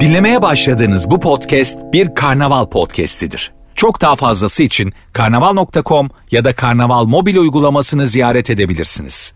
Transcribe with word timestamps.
Dinlemeye 0.00 0.42
başladığınız 0.42 1.10
bu 1.10 1.20
podcast 1.20 1.78
bir 1.92 2.14
karnaval 2.14 2.66
podcastidir. 2.66 3.52
Çok 3.74 4.00
daha 4.00 4.16
fazlası 4.16 4.62
için 4.62 4.92
karnaval.com 5.12 6.10
ya 6.30 6.44
da 6.44 6.54
karnaval 6.54 7.04
mobil 7.04 7.36
uygulamasını 7.36 8.06
ziyaret 8.06 8.50
edebilirsiniz. 8.50 9.34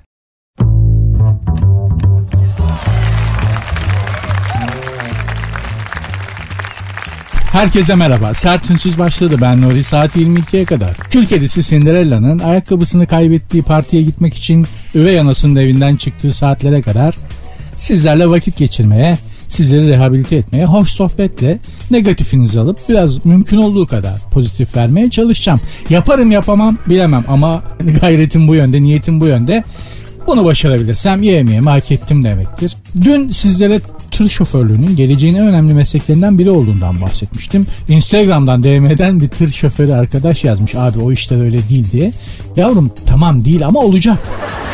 Herkese 7.53 7.95
merhaba. 7.95 8.35
Sert 8.35 8.71
Ünsüz 8.71 8.99
başladı. 8.99 9.37
Ben 9.41 9.63
Nuri 9.63 9.85
saat 9.85 10.17
22'ye 10.17 10.65
kadar. 10.65 10.97
Kül 10.97 11.27
kedisi 11.27 11.63
Cinderella'nın 11.63 12.39
ayakkabısını 12.39 13.07
kaybettiği 13.07 13.63
partiye 13.63 14.03
gitmek 14.03 14.35
için 14.35 14.67
üvey 14.95 15.21
anasının 15.21 15.57
evinden 15.57 15.97
çıktığı 15.97 16.33
saatlere 16.33 16.83
kadar 16.83 17.15
sizlerle 17.79 18.31
vakit 18.31 18.57
geçirmeye, 18.57 19.19
sizleri 19.49 19.89
rehabilite 19.89 20.37
etmeye, 20.37 20.65
hoş 20.65 20.91
sohbetle 20.91 21.59
negatifinizi 21.91 22.61
alıp 22.61 22.79
biraz 22.89 23.25
mümkün 23.27 23.57
olduğu 23.57 23.87
kadar 23.87 24.21
pozitif 24.33 24.77
vermeye 24.77 25.11
çalışacağım. 25.11 25.61
Yaparım 25.91 26.31
yapamam 26.31 26.79
bilemem 26.89 27.25
ama 27.29 27.63
gayretim 28.01 28.49
bu 28.49 28.55
yönde, 28.55 28.83
niyetim 28.83 29.21
bu 29.21 29.27
yönde. 29.27 29.65
Bunu 30.27 30.45
başarabilirsem 30.45 31.23
yemeğimi 31.23 31.71
hak 31.71 31.91
ettim 31.91 32.25
demektir. 32.25 32.77
Dün 33.01 33.31
sizlere 33.31 33.81
tır 34.19 34.29
şoförlüğünün 34.29 34.97
geleceğin 34.97 35.35
en 35.35 35.49
önemli 35.49 35.75
mesleklerinden 35.75 36.39
biri 36.39 36.51
olduğundan 36.51 37.01
bahsetmiştim. 37.01 37.67
Instagram'dan 37.89 38.65
DM'den 38.65 39.21
bir 39.21 39.29
tır 39.29 39.49
şoförü 39.49 39.93
arkadaş 39.93 40.45
yazmış 40.45 40.75
abi 40.75 40.99
o 40.99 41.13
işte 41.13 41.41
öyle 41.41 41.69
değil 41.69 41.91
diye. 41.93 42.13
Yavrum 42.57 42.91
tamam 43.07 43.45
değil 43.45 43.67
ama 43.67 43.81
olacak. 43.81 44.19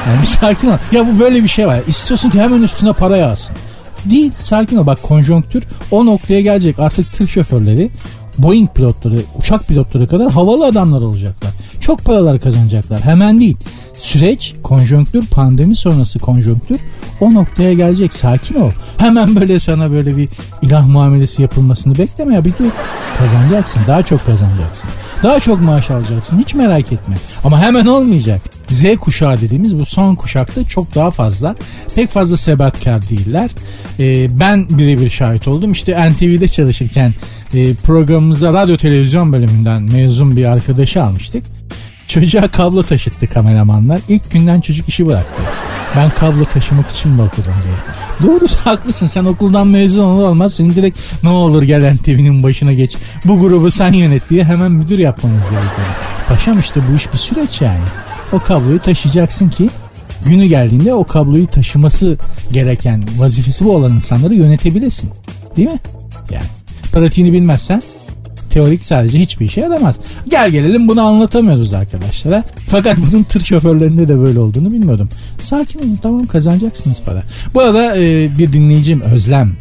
Yani 0.06 0.22
bir 0.22 0.26
sakin 0.26 0.68
ol. 0.68 0.76
Ya 0.92 1.06
bu 1.06 1.20
böyle 1.20 1.42
bir 1.42 1.48
şey 1.48 1.66
var. 1.66 1.78
İstiyorsun 1.88 2.30
ki 2.30 2.40
hemen 2.40 2.62
üstüne 2.62 2.92
para 2.92 3.16
yağsın. 3.16 3.56
Değil 4.04 4.32
sakin 4.36 4.76
ol 4.76 4.86
bak 4.86 5.02
konjonktür 5.02 5.64
o 5.90 6.06
noktaya 6.06 6.40
gelecek 6.40 6.78
artık 6.78 7.12
tır 7.12 7.28
şoförleri 7.28 7.90
Boeing 8.38 8.74
pilotları, 8.74 9.18
uçak 9.38 9.68
pilotları 9.68 10.06
kadar 10.06 10.32
havalı 10.32 10.66
adamlar 10.66 11.02
olacaklar. 11.02 11.52
Çok 11.80 12.04
paralar 12.04 12.40
kazanacaklar. 12.40 13.00
Hemen 13.00 13.40
değil. 13.40 13.56
Süreç, 14.04 14.54
konjonktür, 14.62 15.26
pandemi 15.26 15.76
sonrası 15.76 16.18
konjonktür 16.18 16.80
o 17.20 17.34
noktaya 17.34 17.72
gelecek. 17.72 18.14
Sakin 18.14 18.54
ol. 18.54 18.70
Hemen 18.96 19.36
böyle 19.36 19.58
sana 19.58 19.92
böyle 19.92 20.16
bir 20.16 20.28
ilah 20.62 20.86
muamelesi 20.86 21.42
yapılmasını 21.42 21.98
bekleme 21.98 22.34
ya 22.34 22.44
bir 22.44 22.52
dur. 22.52 22.70
Kazanacaksın. 23.18 23.80
Daha 23.86 24.02
çok 24.02 24.26
kazanacaksın. 24.26 24.90
Daha 25.22 25.40
çok 25.40 25.60
maaş 25.60 25.90
alacaksın. 25.90 26.38
Hiç 26.38 26.54
merak 26.54 26.92
etme. 26.92 27.14
Ama 27.44 27.60
hemen 27.60 27.86
olmayacak. 27.86 28.40
Z 28.68 28.96
kuşağı 28.96 29.40
dediğimiz 29.40 29.78
bu 29.78 29.86
son 29.86 30.14
kuşakta 30.14 30.64
çok 30.64 30.94
daha 30.94 31.10
fazla. 31.10 31.54
Pek 31.94 32.10
fazla 32.10 32.36
sebatkar 32.36 33.08
değiller. 33.08 33.50
Ee, 33.98 34.40
ben 34.40 34.68
birebir 34.68 35.10
şahit 35.10 35.48
oldum. 35.48 35.72
İşte 35.72 36.10
NTV'de 36.10 36.48
çalışırken 36.48 37.14
e, 37.54 37.74
programımıza 37.74 38.52
radyo 38.52 38.76
televizyon 38.76 39.32
bölümünden 39.32 39.82
mezun 39.82 40.36
bir 40.36 40.44
arkadaşı 40.44 41.04
almıştık. 41.04 41.53
Çocuğa 42.08 42.50
kablo 42.50 42.82
taşıttı 42.82 43.26
kameramanlar. 43.26 44.00
İlk 44.08 44.30
günden 44.30 44.60
çocuk 44.60 44.88
işi 44.88 45.06
bıraktı. 45.06 45.42
Ben 45.96 46.10
kablo 46.10 46.44
taşımak 46.44 46.90
için 46.90 47.12
mi 47.12 47.22
okudum 47.22 47.54
diye. 47.64 47.74
Doğrusu 48.30 48.56
haklısın 48.56 49.06
sen 49.06 49.24
okuldan 49.24 49.66
mezun 49.66 50.04
olur 50.04 50.24
olmaz 50.24 50.54
seni 50.54 50.74
direkt 50.74 50.98
ne 51.22 51.28
olur 51.28 51.62
gel 51.62 51.96
TV'nin 51.96 52.42
başına 52.42 52.72
geç. 52.72 52.96
Bu 53.24 53.40
grubu 53.40 53.70
sen 53.70 53.92
yönet 53.92 54.30
diye 54.30 54.44
hemen 54.44 54.72
müdür 54.72 54.98
yapmamız 54.98 55.42
gerekiyor. 55.42 55.86
Paşam 56.28 56.58
işte 56.58 56.80
bu 56.90 56.96
iş 56.96 57.12
bir 57.12 57.18
süreç 57.18 57.60
yani. 57.60 57.84
O 58.32 58.38
kabloyu 58.38 58.78
taşıyacaksın 58.78 59.48
ki 59.48 59.70
günü 60.26 60.46
geldiğinde 60.46 60.94
o 60.94 61.04
kabloyu 61.04 61.46
taşıması 61.46 62.18
gereken 62.52 63.04
vazifesi 63.18 63.64
bu 63.64 63.76
olan 63.76 63.92
insanları 63.92 64.34
yönetebilesin. 64.34 65.10
Değil 65.56 65.68
mi? 65.68 65.80
Yani 66.30 66.46
pratiğini 66.92 67.32
bilmezsen 67.32 67.82
teorik 68.54 68.84
sadece 68.84 69.18
hiçbir 69.20 69.46
işe 69.46 69.60
yaramaz. 69.60 69.96
Gel 70.28 70.50
gelelim 70.50 70.88
bunu 70.88 71.02
anlatamıyoruz 71.02 71.72
arkadaşlara. 71.72 72.44
Fakat 72.68 72.98
bunun 72.98 73.22
tır 73.22 73.40
şoförlerinde 73.40 74.08
de 74.08 74.18
böyle 74.18 74.38
olduğunu 74.38 74.70
bilmiyordum. 74.70 75.08
Sakin 75.40 75.78
olun 75.78 75.98
tamam 76.02 76.26
kazanacaksınız 76.26 77.02
para. 77.06 77.22
Bu 77.54 77.60
arada 77.60 77.96
e, 77.96 78.38
bir 78.38 78.52
dinleyicim 78.52 79.00
Özlem 79.00 79.56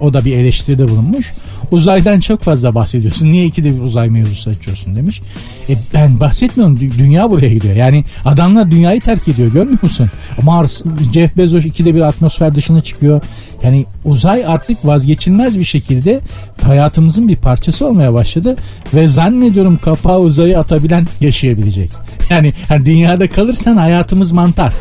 o 0.00 0.14
da 0.14 0.24
bir 0.24 0.38
eleştiride 0.38 0.88
bulunmuş. 0.88 1.32
Uzaydan 1.70 2.20
çok 2.20 2.42
fazla 2.42 2.74
bahsediyorsun. 2.74 3.32
Niye 3.32 3.46
ikide 3.46 3.76
bir 3.76 3.80
uzay 3.80 4.08
mevzusu 4.08 4.50
açıyorsun 4.50 4.96
demiş. 4.96 5.22
E 5.68 5.76
ben 5.94 6.20
bahsetmiyorum. 6.20 6.80
Dünya 6.80 7.30
buraya 7.30 7.48
gidiyor. 7.48 7.74
Yani 7.74 8.04
adamlar 8.24 8.70
dünyayı 8.70 9.00
terk 9.00 9.28
ediyor. 9.28 9.52
Görmüyor 9.52 9.82
musun? 9.82 10.10
Mars, 10.42 10.82
Jeff 11.14 11.36
Bezos 11.36 11.64
ikide 11.64 11.94
bir 11.94 12.00
atmosfer 12.00 12.54
dışına 12.54 12.80
çıkıyor. 12.80 13.22
Yani 13.64 13.86
uzay 14.04 14.46
artık 14.46 14.86
vazgeçilmez 14.86 15.58
bir 15.58 15.64
şekilde 15.64 16.20
hayatımızın 16.62 17.28
bir 17.28 17.36
parçası 17.36 17.86
olmaya 17.86 18.14
başladı. 18.14 18.56
Ve 18.94 19.08
zannediyorum 19.08 19.78
kapağı 19.78 20.20
uzayı 20.20 20.58
atabilen 20.58 21.06
yaşayabilecek. 21.20 21.90
Yani, 22.30 22.52
yani 22.70 22.86
dünyada 22.86 23.30
kalırsan 23.30 23.76
hayatımız 23.76 24.32
mantar. 24.32 24.72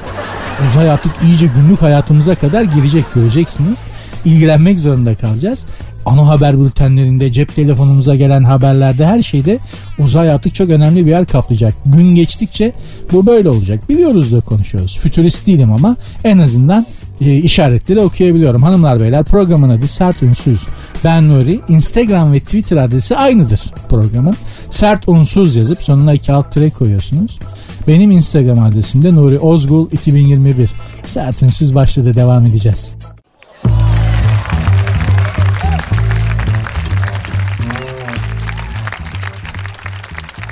Uzay 0.69 0.91
artık 0.91 1.11
iyice 1.23 1.47
günlük 1.47 1.81
hayatımıza 1.81 2.35
kadar 2.35 2.63
girecek 2.63 3.05
göreceksiniz 3.15 3.77
ilgilenmek 4.25 4.79
zorunda 4.79 5.15
kalacağız. 5.15 5.59
Ana 6.05 6.27
haber 6.27 6.59
bültenlerinde, 6.59 7.31
cep 7.31 7.55
telefonumuza 7.55 8.15
gelen 8.15 8.43
haberlerde 8.43 9.05
her 9.05 9.23
şeyde 9.23 9.59
uzay 9.99 10.31
artık 10.31 10.55
çok 10.55 10.69
önemli 10.69 11.05
bir 11.05 11.11
yer 11.11 11.25
kaplayacak. 11.25 11.73
Gün 11.85 12.15
geçtikçe 12.15 12.71
bu 13.11 13.25
böyle 13.25 13.49
olacak. 13.49 13.89
Biliyoruz 13.89 14.33
da 14.33 14.41
konuşuyoruz. 14.41 14.97
Fütürist 14.97 15.47
değilim 15.47 15.71
ama 15.71 15.95
en 16.23 16.37
azından 16.37 16.85
e, 17.21 17.35
işaretleri 17.35 17.99
okuyabiliyorum. 17.99 18.63
Hanımlar 18.63 18.99
beyler 18.99 19.23
programın 19.23 19.69
adı 19.69 19.87
Sert 19.87 20.23
Ünsüz. 20.23 20.59
Ben 21.03 21.29
Nuri. 21.29 21.59
Instagram 21.69 22.33
ve 22.33 22.39
Twitter 22.39 22.77
adresi 22.77 23.17
aynıdır 23.17 23.61
programın. 23.89 24.35
Sert 24.71 25.09
Unsuz 25.09 25.55
yazıp 25.55 25.83
sonuna 25.83 26.13
iki 26.13 26.33
alt 26.33 26.51
tire 26.51 26.69
koyuyorsunuz. 26.69 27.39
Benim 27.87 28.11
Instagram 28.11 28.63
adresim 28.63 29.03
de 29.03 29.15
Nuri 29.15 29.39
Ozgul 29.39 29.91
2021. 29.91 30.69
Sert 31.05 31.43
Ünsüz 31.43 31.75
başladı 31.75 32.15
devam 32.15 32.45
edeceğiz. 32.45 32.91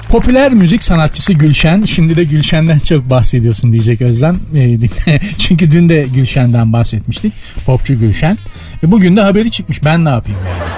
Popüler 0.10 0.54
müzik 0.54 0.84
sanatçısı 0.84 1.34
Gülşen. 1.34 1.84
Şimdi 1.84 2.16
de 2.16 2.24
Gülşen'den 2.24 2.80
çok 2.80 3.10
bahsediyorsun 3.10 3.72
diyecek 3.72 4.02
Özlem. 4.02 4.38
E, 4.56 4.78
çünkü 5.38 5.72
dün 5.72 5.90
de 5.90 6.06
Gülşen'den 6.14 6.74
bahsetmiştik. 6.74 7.34
Popçu 7.66 8.00
Gülşen. 8.00 8.38
E, 8.84 8.92
bugün 8.92 9.18
de 9.18 9.22
haberi 9.22 9.52
çıkmış. 9.52 9.86
Ben 9.86 10.06
ne 10.06 10.10
yapayım 10.10 10.40
yani? 10.46 10.70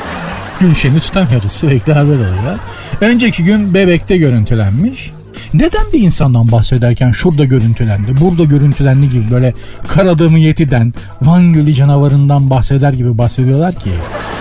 Gülşen'i 0.59 0.99
tutamıyoruz. 0.99 1.51
Sürekli 1.51 1.93
haber 1.93 2.15
oluyor. 2.15 2.59
Önceki 3.01 3.43
gün 3.43 3.73
Bebek'te 3.73 4.17
görüntülenmiş. 4.17 5.11
Neden 5.53 5.85
bir 5.93 5.99
insandan 5.99 6.51
bahsederken 6.51 7.11
şurada 7.11 7.45
görüntülendi, 7.45 8.21
burada 8.21 8.43
görüntülendi 8.43 9.09
gibi 9.09 9.31
böyle 9.31 9.53
Karadağ'ın 9.87 10.37
yetiden, 10.37 10.93
Van 11.21 11.53
Gölü 11.53 11.73
canavarından 11.73 12.49
bahseder 12.49 12.93
gibi 12.93 13.17
bahsediyorlar 13.17 13.75
ki? 13.75 13.89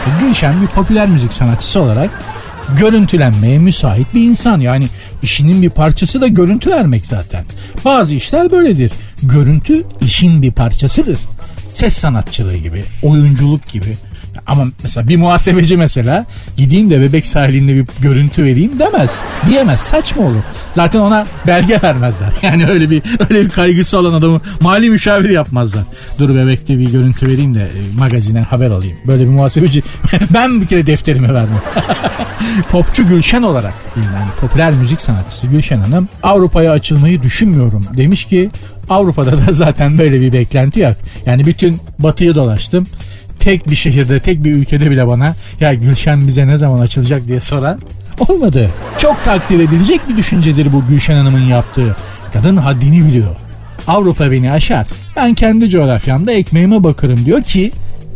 E, 0.06 0.26
Gülşen 0.26 0.62
bir 0.62 0.66
popüler 0.66 1.08
müzik 1.08 1.32
sanatçısı 1.32 1.80
olarak 1.80 2.10
görüntülenmeye 2.78 3.58
müsait 3.58 4.14
bir 4.14 4.20
insan. 4.24 4.60
Yani 4.60 4.86
işinin 5.22 5.62
bir 5.62 5.70
parçası 5.70 6.20
da 6.20 6.26
görüntü 6.26 6.70
vermek 6.70 7.06
zaten. 7.06 7.44
Bazı 7.84 8.14
işler 8.14 8.50
böyledir. 8.50 8.92
Görüntü 9.22 9.84
işin 10.00 10.42
bir 10.42 10.52
parçasıdır. 10.52 11.18
Ses 11.72 11.94
sanatçılığı 11.94 12.56
gibi, 12.56 12.84
oyunculuk 13.02 13.68
gibi. 13.68 13.96
Ama 14.46 14.66
mesela 14.82 15.08
bir 15.08 15.16
muhasebeci 15.16 15.76
mesela 15.76 16.26
gideyim 16.56 16.90
de 16.90 17.00
bebek 17.00 17.26
sahilinde 17.26 17.74
bir 17.74 17.86
görüntü 18.00 18.44
vereyim 18.44 18.78
demez. 18.78 19.10
Diyemez. 19.48 19.80
Saçma 19.80 20.22
olur. 20.22 20.42
Zaten 20.72 21.00
ona 21.00 21.26
belge 21.46 21.82
vermezler. 21.82 22.28
Yani 22.42 22.66
öyle 22.66 22.90
bir 22.90 23.02
öyle 23.30 23.44
bir 23.44 23.50
kaygısı 23.50 23.98
olan 23.98 24.12
adamı 24.12 24.40
mali 24.60 24.90
müşavir 24.90 25.30
yapmazlar. 25.30 25.82
Dur 26.18 26.34
bebekte 26.34 26.78
bir 26.78 26.90
görüntü 26.90 27.26
vereyim 27.26 27.54
de 27.54 27.60
e, 27.62 27.98
magazine 27.98 28.40
haber 28.40 28.70
alayım. 28.70 28.96
Böyle 29.06 29.22
bir 29.24 29.28
muhasebeci 29.28 29.82
ben 30.34 30.60
bir 30.60 30.66
kere 30.66 30.86
defterime 30.86 31.28
vermem. 31.28 31.62
Popçu 32.70 33.08
Gülşen 33.08 33.42
olarak 33.42 33.74
bilinen 33.96 34.26
popüler 34.40 34.72
müzik 34.72 35.00
sanatçısı 35.00 35.46
Gülşen 35.46 35.78
Hanım 35.78 36.08
Avrupa'ya 36.22 36.72
açılmayı 36.72 37.22
düşünmüyorum 37.22 37.84
demiş 37.96 38.24
ki 38.24 38.50
Avrupa'da 38.90 39.46
da 39.46 39.52
zaten 39.52 39.98
böyle 39.98 40.20
bir 40.20 40.32
beklenti 40.32 40.80
yok. 40.80 40.96
Yani 41.26 41.46
bütün 41.46 41.80
batıyı 41.98 42.34
dolaştım 42.34 42.86
tek 43.40 43.70
bir 43.70 43.76
şehirde, 43.76 44.20
tek 44.20 44.44
bir 44.44 44.52
ülkede 44.52 44.90
bile 44.90 45.06
bana 45.06 45.34
ya 45.60 45.74
Gülşen 45.74 46.26
bize 46.26 46.46
ne 46.46 46.56
zaman 46.56 46.78
açılacak 46.78 47.26
diye 47.26 47.40
soran 47.40 47.80
olmadı. 48.28 48.70
Çok 48.98 49.24
takdir 49.24 49.60
edilecek 49.60 50.08
bir 50.08 50.16
düşüncedir 50.16 50.72
bu 50.72 50.86
Gülşen 50.86 51.16
Hanım'ın 51.16 51.46
yaptığı. 51.46 51.96
Kadın 52.32 52.56
haddini 52.56 53.08
biliyor. 53.08 53.36
Avrupa 53.86 54.30
beni 54.30 54.52
aşar. 54.52 54.86
Ben 55.16 55.34
kendi 55.34 55.70
coğrafyamda 55.70 56.32
ekmeğime 56.32 56.84
bakarım 56.84 57.26
diyor 57.26 57.42
ki 57.42 57.72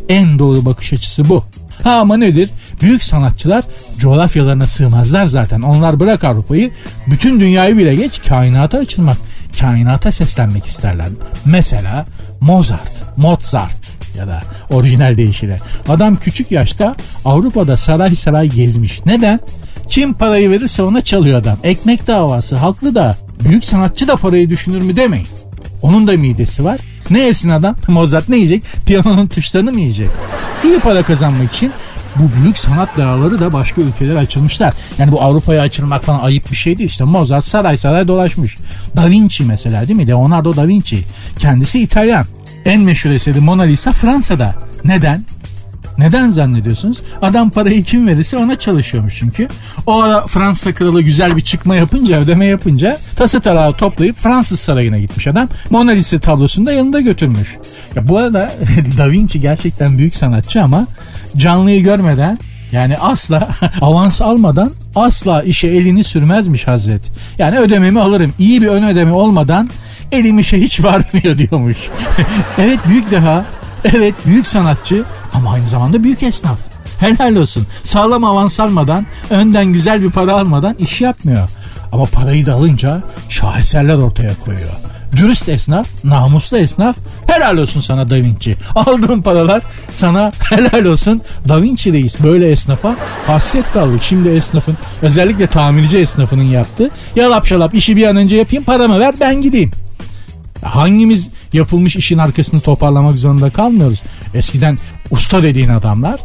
en 0.09 0.39
doğru 0.39 0.65
bakış 0.65 0.93
açısı 0.93 1.29
bu. 1.29 1.45
Ha 1.83 1.91
ama 1.91 2.17
nedir? 2.17 2.51
Büyük 2.83 3.05
sanatçılar 3.05 3.65
coğrafyalarına 3.99 4.67
sığmazlar 4.67 5.27
zaten. 5.27 5.61
Onlar 5.61 6.01
bırak 6.01 6.25
Avrupa'yı 6.25 6.71
bütün 7.07 7.41
dünyayı 7.41 7.79
bile 7.79 7.95
geç 7.95 8.21
kainata 8.29 8.79
açılmak, 8.79 9.17
kainata 9.61 10.13
seslenmek 10.13 10.67
isterler. 10.67 11.09
Mesela 11.45 12.05
Mozart, 12.41 12.93
Mozart 13.17 13.84
ya 14.19 14.29
da 14.29 14.43
orijinal 14.71 15.17
deyişiyle. 15.17 15.57
Adam 15.89 16.17
küçük 16.17 16.51
yaşta 16.51 16.97
Avrupa'da 17.25 17.77
saray 17.77 18.17
saray 18.17 18.49
gezmiş. 18.49 19.01
Neden? 19.07 19.41
Kim 19.89 20.15
parayı 20.15 20.51
verirse 20.51 20.83
ona 20.83 21.01
çalıyor 21.01 21.39
adam. 21.39 21.59
Ekmek 21.65 22.07
davası 22.07 22.57
haklı 22.57 22.95
da 22.95 23.17
büyük 23.45 23.65
sanatçı 23.65 24.09
da 24.09 24.17
parayı 24.17 24.51
düşünür 24.51 24.83
mü 24.83 24.97
demeyin. 24.97 25.27
Onun 25.83 26.07
da 26.07 26.13
midesi 26.13 26.65
var. 26.65 26.81
Ne 27.11 27.21
yesin 27.21 27.49
adam? 27.49 27.77
Mozart 27.89 28.29
ne 28.29 28.37
yiyecek? 28.37 28.63
Piyanonun 28.87 29.27
tuşlarını 29.27 29.73
mı 29.73 29.81
yiyecek? 29.81 30.09
İyi 30.65 30.79
para 30.79 31.03
kazanmak 31.03 31.53
için 31.53 31.73
bu 32.17 32.43
büyük 32.43 32.59
sanat 32.59 32.97
dağları 32.97 33.41
da 33.41 33.53
başka 33.53 33.81
ülkelere 33.81 34.19
açılmışlar. 34.19 34.75
Yani 34.99 35.13
bu 35.13 35.23
Avrupa'ya 35.23 35.63
açılmak 35.63 36.05
falan 36.05 36.21
ayıp 36.21 36.51
bir 36.51 36.57
şey 36.57 36.79
değil. 36.79 36.91
İşte 36.91 37.05
Mozart 37.05 37.45
saray 37.45 37.77
saray 37.77 38.09
dolaşmış. 38.09 38.57
Da 38.97 39.11
Vinci 39.11 39.45
mesela 39.45 39.89
değil 39.89 39.97
mi? 39.97 40.07
Leonardo 40.07 40.57
da 40.57 40.69
Vinci. 40.69 41.05
Kendisi 41.39 41.81
İtalyan. 41.81 42.27
En 42.65 42.81
meşhur 42.81 43.11
eseri 43.11 43.41
Mona 43.41 43.63
Lisa 43.63 43.93
Fransa'da. 43.93 44.55
Neden? 44.85 45.25
Neden 45.99 46.31
zannediyorsunuz? 46.31 46.99
Adam 47.23 47.51
parayı 47.51 47.85
kim 47.85 48.07
verirse 48.07 48.37
ona 48.37 48.59
çalışıyormuş 48.59 49.15
çünkü. 49.19 49.49
O 49.87 50.03
ara 50.03 50.27
Fransa 50.27 50.75
kralı 50.75 51.03
güzel 51.03 51.37
bir 51.37 51.41
çıkma 51.41 51.77
yapınca, 51.77 52.21
ödeme 52.21 52.47
yapınca 52.47 52.99
tası 53.17 53.41
tarağı 53.41 53.73
toplayıp 53.73 54.17
Fransız 54.17 54.61
sarayına 54.61 54.99
gitmiş 54.99 55.27
adam. 55.27 55.49
Mona 55.71 55.91
Lisa 55.91 56.19
tablosunu 56.19 56.67
da 56.67 56.73
yanında 56.73 57.01
götürmüş. 57.01 57.57
Ya 57.97 58.09
bu 58.09 58.19
arada 58.19 58.53
Da 58.99 59.11
Vinci 59.11 59.41
gerçekten 59.41 59.99
büyük 59.99 60.17
sanatçı 60.17 60.63
ama 60.63 60.87
canlıyı 61.37 61.83
görmeden 61.83 62.39
yani 62.73 62.99
asla 62.99 63.49
avans 63.81 64.23
almadan 64.23 64.73
asla 64.95 65.43
işe 65.43 65.67
elini 65.67 66.05
sürmezmiş 66.05 66.67
Hazret. 66.67 67.03
Yani 67.39 67.59
ödememi 67.59 68.01
alırım. 68.01 68.33
İyi 68.39 68.63
bir 68.63 68.67
ön 68.67 68.83
ödeme 68.83 69.13
olmadan 69.13 69.71
elim 70.13 70.39
işe 70.39 70.61
hiç 70.61 70.85
varmıyor 70.85 71.39
diyormuş. 71.39 71.77
evet 72.59 72.79
büyük 72.89 73.11
deha, 73.11 73.45
evet 73.85 74.15
büyük 74.27 74.47
sanatçı 74.47 75.05
ama 75.35 75.53
aynı 75.53 75.69
zamanda 75.69 76.03
büyük 76.03 76.23
esnaf. 76.23 76.59
Helal 77.01 77.37
olsun. 77.37 77.67
Sağlam 77.85 78.25
avans 78.25 78.61
almadan, 78.61 79.07
önden 79.31 79.67
güzel 79.67 80.03
bir 80.03 80.11
para 80.11 80.33
almadan 80.33 80.75
iş 80.79 81.01
yapmıyor. 81.01 81.49
Ama 81.93 82.05
parayı 82.05 82.47
da 82.47 82.55
alınca 82.55 83.03
şaheserler 83.29 83.95
ortaya 83.95 84.35
koyuyor. 84.45 84.71
Dürüst 85.17 85.49
esnaf, 85.49 85.89
namuslu 86.05 86.59
esnaf 86.59 86.97
helal 87.27 87.57
olsun 87.57 87.81
sana 87.81 88.11
Da 88.11 88.15
Vinci. 88.15 88.57
Aldığın 88.75 89.23
paralar 89.23 89.63
sana 89.93 90.33
helal 90.51 90.85
olsun 90.85 91.23
Da 91.49 91.63
Vinci 91.63 91.93
reis. 91.93 92.21
Böyle 92.21 92.51
esnafa 92.51 92.97
hasret 93.27 93.73
kaldık. 93.73 94.03
Şimdi 94.03 94.29
esnafın 94.29 94.77
özellikle 95.03 95.47
tamirci 95.47 95.99
esnafının 95.99 96.45
yaptığı 96.45 96.89
yalap 97.17 97.47
şalap 97.47 97.75
işi 97.75 97.97
bir 97.97 98.07
an 98.07 98.17
önce 98.17 98.37
yapayım 98.37 98.65
paramı 98.65 99.01
ver 99.01 99.15
ben 99.21 99.43
gideyim. 99.43 99.71
Hangimiz 100.65 101.29
yapılmış 101.53 101.97
işin 101.97 102.19
arkasını 102.19 102.61
toparlamak 102.61 103.19
zorunda 103.19 103.51
kalmıyoruz. 103.51 104.03
Eskiden 104.35 104.79
usta 105.11 105.43
dediğin 105.43 105.69
adamlar 105.69 106.21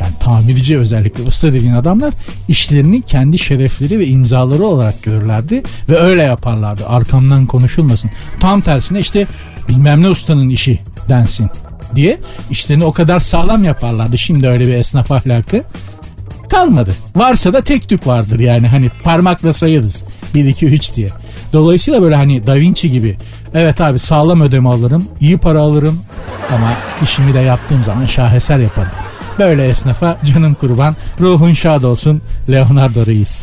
yani 0.00 0.12
tamirci 0.20 0.78
özellikle 0.78 1.22
usta 1.22 1.52
dediğin 1.52 1.74
adamlar 1.74 2.14
işlerini 2.48 3.02
kendi 3.02 3.38
şerefleri 3.38 3.98
ve 3.98 4.06
imzaları 4.06 4.64
olarak 4.64 5.02
görürlerdi 5.02 5.62
ve 5.88 5.98
öyle 6.00 6.22
yaparlardı 6.22 6.86
arkamdan 6.86 7.46
konuşulmasın. 7.46 8.10
Tam 8.40 8.60
tersine 8.60 8.98
işte 8.98 9.26
bilmem 9.68 10.02
ne 10.02 10.08
ustanın 10.08 10.48
işi 10.48 10.78
densin 11.08 11.50
diye 11.94 12.18
işlerini 12.50 12.84
o 12.84 12.92
kadar 12.92 13.20
sağlam 13.20 13.64
yaparlardı. 13.64 14.18
Şimdi 14.18 14.48
öyle 14.48 14.66
bir 14.66 14.74
esnaf 14.74 15.12
ahlakı 15.12 15.62
kalmadı. 16.54 16.94
Varsa 17.16 17.52
da 17.52 17.60
tek 17.60 17.88
tük 17.88 18.06
vardır 18.06 18.40
yani 18.40 18.68
hani 18.68 18.90
parmakla 19.04 19.52
sayarız. 19.52 20.04
1 20.34 20.44
2 20.44 20.66
3 20.66 20.96
diye. 20.96 21.08
Dolayısıyla 21.52 22.02
böyle 22.02 22.16
hani 22.16 22.46
Da 22.46 22.54
Vinci 22.54 22.90
gibi 22.90 23.16
evet 23.54 23.80
abi 23.80 23.98
sağlam 23.98 24.40
ödeme 24.40 24.68
alırım, 24.68 25.08
iyi 25.20 25.38
para 25.38 25.60
alırım 25.60 26.00
ama 26.54 26.72
işimi 27.02 27.34
de 27.34 27.38
yaptığım 27.38 27.82
zaman 27.82 28.06
şaheser 28.06 28.58
yaparım. 28.58 28.90
Böyle 29.38 29.68
esnafa 29.68 30.18
canım 30.24 30.54
kurban, 30.54 30.96
ruhun 31.20 31.54
şad 31.54 31.82
olsun 31.82 32.20
Leonardo 32.48 33.06
Reis. 33.06 33.42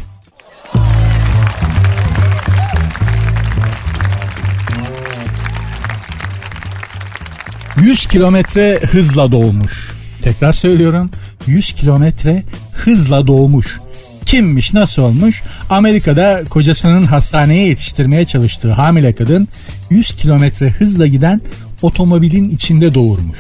...100 7.78 8.10
kilometre 8.10 8.80
hızla 8.92 9.32
doğmuş. 9.32 10.01
Tekrar 10.24 10.54
söylüyorum. 10.54 11.12
100 11.48 11.72
kilometre 11.74 12.44
hızla 12.74 13.28
doğmuş. 13.28 13.80
Kimmiş 14.26 14.74
nasıl 14.74 15.02
olmuş? 15.02 15.42
Amerika'da 15.70 16.44
kocasının 16.50 17.04
hastaneye 17.04 17.68
yetiştirmeye 17.68 18.26
çalıştığı 18.26 18.72
hamile 18.72 19.14
kadın 19.14 19.48
100 19.90 20.14
kilometre 20.14 20.70
hızla 20.70 21.08
giden 21.08 21.42
otomobilin 21.82 22.50
içinde 22.50 22.94
doğurmuş. 22.94 23.40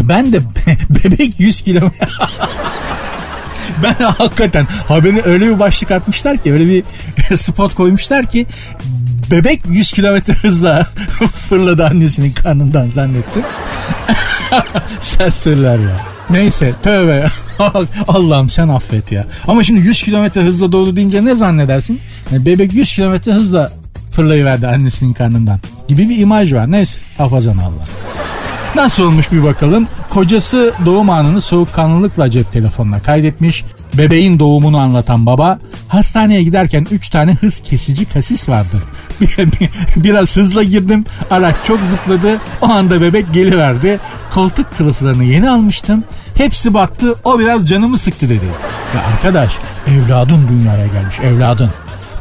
Ben 0.00 0.32
de 0.32 0.40
bebek 1.04 1.40
100 1.40 1.60
kilometre... 1.60 2.06
ben 3.82 3.94
hakikaten 3.94 4.66
haberi 4.88 5.22
öyle 5.24 5.46
bir 5.46 5.58
başlık 5.58 5.90
atmışlar 5.90 6.38
ki 6.38 6.52
öyle 6.52 6.68
bir 6.68 6.84
spot 7.36 7.74
koymuşlar 7.74 8.26
ki 8.26 8.46
bebek 9.30 9.60
100 9.68 9.92
kilometre 9.92 10.32
hızla 10.32 10.86
fırladı 11.48 11.86
annesinin 11.86 12.32
karnından 12.32 12.88
zannettim. 12.88 13.42
Serseriler 15.00 15.78
ya. 15.78 16.17
Neyse 16.30 16.74
tövbe 16.82 17.26
Allah'ım 18.08 18.50
sen 18.50 18.68
affet 18.68 19.12
ya. 19.12 19.24
Ama 19.48 19.64
şimdi 19.64 19.86
100 19.86 20.02
kilometre 20.02 20.40
hızla 20.42 20.72
doğdu 20.72 20.96
deyince 20.96 21.24
ne 21.24 21.34
zannedersin? 21.34 22.00
Yani 22.32 22.46
bebek 22.46 22.74
100 22.74 22.92
kilometre 22.92 23.32
hızla 23.32 23.72
fırlayıverdi 24.10 24.66
annesinin 24.66 25.12
karnından 25.12 25.60
gibi 25.88 26.08
bir 26.08 26.18
imaj 26.18 26.52
var. 26.52 26.70
Neyse 26.70 27.00
hafazan 27.18 27.56
Allah. 27.56 27.84
Nasıl 28.74 29.02
olmuş 29.02 29.32
bir 29.32 29.44
bakalım. 29.44 29.88
Kocası 30.10 30.72
doğum 30.84 31.10
anını 31.10 31.40
soğukkanlılıkla 31.40 32.30
cep 32.30 32.52
telefonuna 32.52 33.00
kaydetmiş. 33.00 33.64
Bebeğin 33.94 34.38
doğumunu 34.38 34.78
anlatan 34.78 35.26
baba 35.26 35.58
hastaneye 35.88 36.42
giderken 36.42 36.86
3 36.90 37.08
tane 37.08 37.34
hız 37.34 37.60
kesici 37.60 38.04
kasis 38.04 38.48
vardı. 38.48 38.82
Biraz 39.96 40.36
hızla 40.36 40.62
girdim 40.62 41.04
araç 41.30 41.56
çok 41.64 41.80
zıpladı 41.80 42.38
o 42.62 42.66
anda 42.66 43.00
bebek 43.00 43.32
geliverdi. 43.32 43.98
Koltuk 44.34 44.78
kılıflarını 44.78 45.24
yeni 45.24 45.50
almıştım. 45.50 46.04
Hepsi 46.34 46.74
battı 46.74 47.14
o 47.24 47.38
biraz 47.38 47.68
canımı 47.68 47.98
sıktı 47.98 48.28
dedi. 48.28 48.44
Ya 48.94 49.02
arkadaş 49.14 49.52
evladın 49.86 50.48
dünyaya 50.48 50.86
gelmiş 50.86 51.18
evladın. 51.24 51.70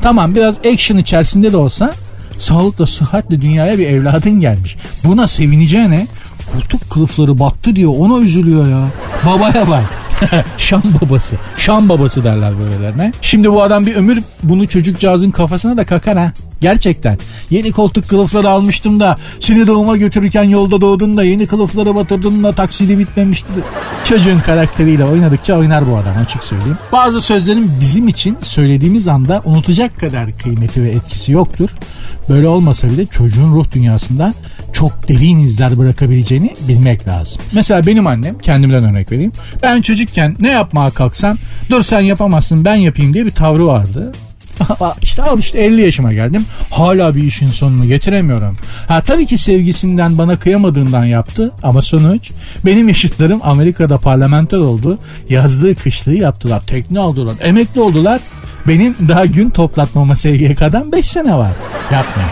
Tamam 0.02 0.36
biraz 0.36 0.56
action 0.58 0.98
içerisinde 0.98 1.52
de 1.52 1.58
olsa 1.58 1.94
sağlıkla 2.40 2.88
sıhhatle 2.88 3.42
dünyaya 3.42 3.78
bir 3.78 3.88
evladın 3.88 4.40
gelmiş. 4.40 4.76
Buna 5.04 5.28
sevineceğine 5.28 6.08
koltuk 6.54 6.90
kılıfları 6.90 7.40
battı 7.40 7.76
diyor 7.76 7.94
ona 7.98 8.20
üzülüyor 8.20 8.68
ya. 8.68 8.88
Babaya 9.26 9.68
bak. 9.68 9.84
Şam 10.58 10.84
babası. 11.02 11.36
Şam 11.58 11.90
babası 11.90 12.24
derler 12.24 12.60
böylelerine. 12.60 13.12
Şimdi 13.22 13.52
bu 13.52 13.64
adam 13.64 13.86
bir 13.86 13.96
ömür 13.96 14.24
bunu 14.44 14.68
çocukcağızın 14.68 15.32
kafasına 15.32 15.78
da 15.78 15.86
kakar 15.86 16.18
ha. 16.18 16.32
Gerçekten. 16.62 17.18
Yeni 17.50 17.72
koltuk 17.72 18.10
kılıfları 18.10 18.50
almıştım 18.50 19.00
da 19.00 19.16
seni 19.40 19.68
doğuma 19.68 19.98
götürürken 19.98 20.44
yolda 20.44 20.82
doğdun 20.82 21.18
da 21.18 21.24
yeni 21.24 21.48
kılıfları 21.48 21.96
batırdın 21.96 22.44
da 22.44 22.52
taksidi 22.52 23.00
bitmemişti. 23.00 23.48
Çocuğun 24.06 24.40
karakteriyle 24.40 25.06
oynadıkça 25.06 25.58
oynar 25.58 25.92
bu 25.92 25.98
adam 25.98 26.16
açık 26.26 26.44
söyleyeyim. 26.44 26.78
Bazı 26.92 27.22
sözlerin 27.22 27.72
bizim 27.82 28.08
için 28.08 28.38
söylediğimiz 28.42 29.08
anda 29.08 29.42
unutacak 29.46 30.00
kadar 30.00 30.38
kıymeti 30.38 30.84
ve 30.84 30.90
etkisi 30.90 31.32
yoktur. 31.32 31.70
Böyle 32.30 32.48
olmasa 32.48 32.90
bile 32.90 33.06
çocuğun 33.06 33.54
ruh 33.54 33.72
dünyasında 33.72 34.34
çok 34.74 35.08
derin 35.08 35.40
izler 35.40 35.78
bırakabileceğini 35.78 36.54
bilmek 36.68 37.08
lazım. 37.08 37.42
Mesela 37.54 37.86
benim 37.86 38.08
annem 38.08 38.38
kendimden 38.38 38.84
örnek 38.84 39.12
vereyim. 39.12 39.32
Ben 39.64 39.82
çocukken 39.82 40.36
ne 40.40 40.52
yapmaya 40.52 40.90
kalksam 40.92 41.38
dur 41.70 41.84
sen 41.84 42.02
yapamazsın 42.02 42.66
ben 42.66 42.76
yapayım 42.76 43.14
diye 43.14 43.26
bir 43.26 43.32
tavrı 43.32 43.66
vardı. 43.66 44.12
İşte 45.02 45.24
al 45.24 45.40
işte 45.40 45.60
50 45.60 45.82
yaşıma 45.82 46.14
geldim. 46.14 46.46
Hala 46.70 47.16
bir 47.16 47.24
işin 47.24 47.50
sonunu 47.50 47.88
getiremiyorum. 47.88 48.58
Ha 48.88 49.02
tabii 49.02 49.26
ki 49.26 49.38
sevgisinden 49.38 50.18
bana 50.18 50.40
kıyamadığından 50.40 51.06
yaptı 51.06 51.52
ama 51.64 51.82
sonuç 51.82 52.32
benim 52.66 52.88
yaşıtlarım 52.88 53.40
Amerika'da 53.44 53.98
parlamenter 53.98 54.58
oldu. 54.58 55.00
Yazdığı 55.30 55.76
kışlığı 55.76 56.16
yaptılar. 56.16 56.62
Tekne 56.68 57.00
aldılar. 57.00 57.36
Emekli 57.42 57.82
oldular. 57.82 58.22
Benim 58.68 58.96
daha 59.08 59.26
gün 59.26 59.50
toplatmama 59.50 60.16
SGK'dan 60.16 60.92
5 60.92 61.12
sene 61.12 61.34
var. 61.34 61.52
Yapmayın. 61.92 62.32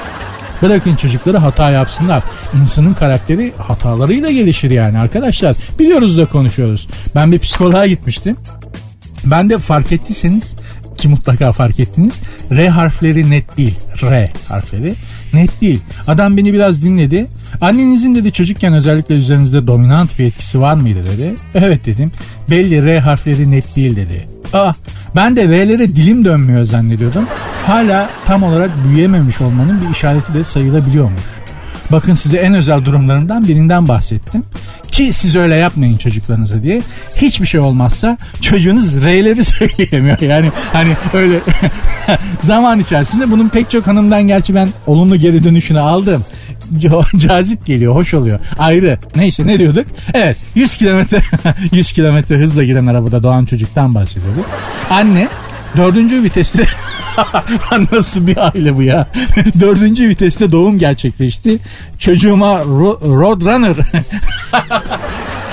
Bırakın 0.61 0.95
çocukları 0.95 1.37
hata 1.37 1.71
yapsınlar. 1.71 2.23
İnsanın 2.61 2.93
karakteri 2.93 3.53
hatalarıyla 3.57 4.31
gelişir 4.31 4.71
yani 4.71 4.97
arkadaşlar. 4.97 5.55
Biliyoruz 5.79 6.17
da 6.17 6.25
konuşuyoruz. 6.25 6.87
Ben 7.15 7.31
bir 7.31 7.39
psikoloğa 7.39 7.87
gitmiştim. 7.87 8.35
Ben 9.25 9.49
de 9.49 9.57
fark 9.57 9.91
ettiyseniz 9.91 10.55
ki 10.97 11.07
mutlaka 11.07 11.51
fark 11.51 11.79
ettiniz. 11.79 12.21
R 12.51 12.69
harfleri 12.69 13.29
net 13.31 13.57
değil. 13.57 13.75
R 14.01 14.31
harfleri 14.47 14.93
net 15.33 15.61
değil. 15.61 15.79
Adam 16.07 16.37
beni 16.37 16.53
biraz 16.53 16.83
dinledi. 16.83 17.27
Annenizin 17.61 18.15
dedi 18.15 18.31
çocukken 18.31 18.73
özellikle 18.73 19.15
üzerinizde 19.15 19.67
dominant 19.67 20.19
bir 20.19 20.25
etkisi 20.25 20.61
var 20.61 20.73
mıydı 20.73 20.99
dedi. 21.03 21.35
Evet 21.53 21.85
dedim. 21.85 22.11
Belli 22.49 22.85
R 22.85 22.99
harfleri 22.99 23.51
net 23.51 23.75
değil 23.75 23.95
dedi. 23.95 24.27
Aa, 24.53 24.73
ben 25.15 25.35
de 25.35 25.47
R'lere 25.47 25.95
dilim 25.95 26.25
dönmüyor 26.25 26.63
zannediyordum. 26.63 27.27
Hala 27.65 28.09
tam 28.25 28.43
olarak 28.43 28.71
büyüyememiş 28.87 29.41
olmanın 29.41 29.81
bir 29.81 29.95
işareti 29.95 30.33
de 30.33 30.43
sayılabiliyormuş. 30.43 31.23
Bakın 31.91 32.13
size 32.13 32.37
en 32.37 32.53
özel 32.53 32.85
durumlarından 32.85 33.47
birinden 33.47 33.87
bahsettim. 33.87 34.41
Ki 34.95 35.13
siz 35.13 35.35
öyle 35.35 35.55
yapmayın 35.55 35.97
çocuklarınıza 35.97 36.63
diye. 36.63 36.81
Hiçbir 37.15 37.45
şey 37.45 37.59
olmazsa 37.59 38.17
çocuğunuz 38.41 39.03
R'leri 39.03 39.43
söyleyemiyor. 39.43 40.19
Yani 40.19 40.51
hani 40.73 40.97
öyle 41.13 41.39
zaman 42.41 42.79
içerisinde 42.79 43.31
bunun 43.31 43.49
pek 43.49 43.69
çok 43.69 43.87
hanımdan 43.87 44.27
gerçi 44.27 44.55
ben 44.55 44.69
olumlu 44.87 45.15
geri 45.15 45.43
dönüşünü 45.43 45.79
aldım. 45.79 46.25
Cazip 47.17 47.65
geliyor, 47.65 47.95
hoş 47.95 48.13
oluyor. 48.13 48.39
Ayrı. 48.57 48.99
Neyse 49.15 49.47
ne 49.47 49.59
diyorduk? 49.59 49.85
Evet 50.13 50.37
100 50.55 50.77
kilometre 50.77 51.21
100 51.71 51.91
kilometre 51.91 52.37
hızla 52.37 52.63
giden 52.63 52.85
arabada 52.85 53.23
doğan 53.23 53.45
çocuktan 53.45 53.95
bahsediyorduk. 53.95 54.45
Anne 54.89 55.27
dördüncü 55.77 56.23
viteste 56.23 56.63
nasıl 57.91 58.27
bir 58.27 58.37
aile 58.37 58.75
bu 58.75 58.81
ya? 58.83 59.07
dördüncü 59.59 60.09
viteste 60.09 60.51
doğum 60.51 60.79
gerçekleşti. 60.79 61.59
Çocuğuma 61.99 62.51
ro- 62.53 63.19
Roadrunner 63.19 63.75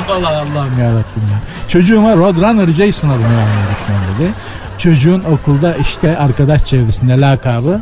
Allah 0.08 0.28
Allah'ım 0.28 0.78
yarabbim 0.80 1.22
ya. 1.30 1.40
Çocuğuma 1.68 2.16
Roadrunner 2.16 2.66
Jason 2.66 3.08
adını 3.08 3.22
vermeyi 3.22 3.66
düşünüyorum 3.80 4.14
dedi. 4.20 4.30
Çocuğun 4.78 5.20
okulda 5.20 5.74
işte 5.76 6.18
arkadaş 6.18 6.66
çevresinde 6.66 7.20
lakabı 7.20 7.80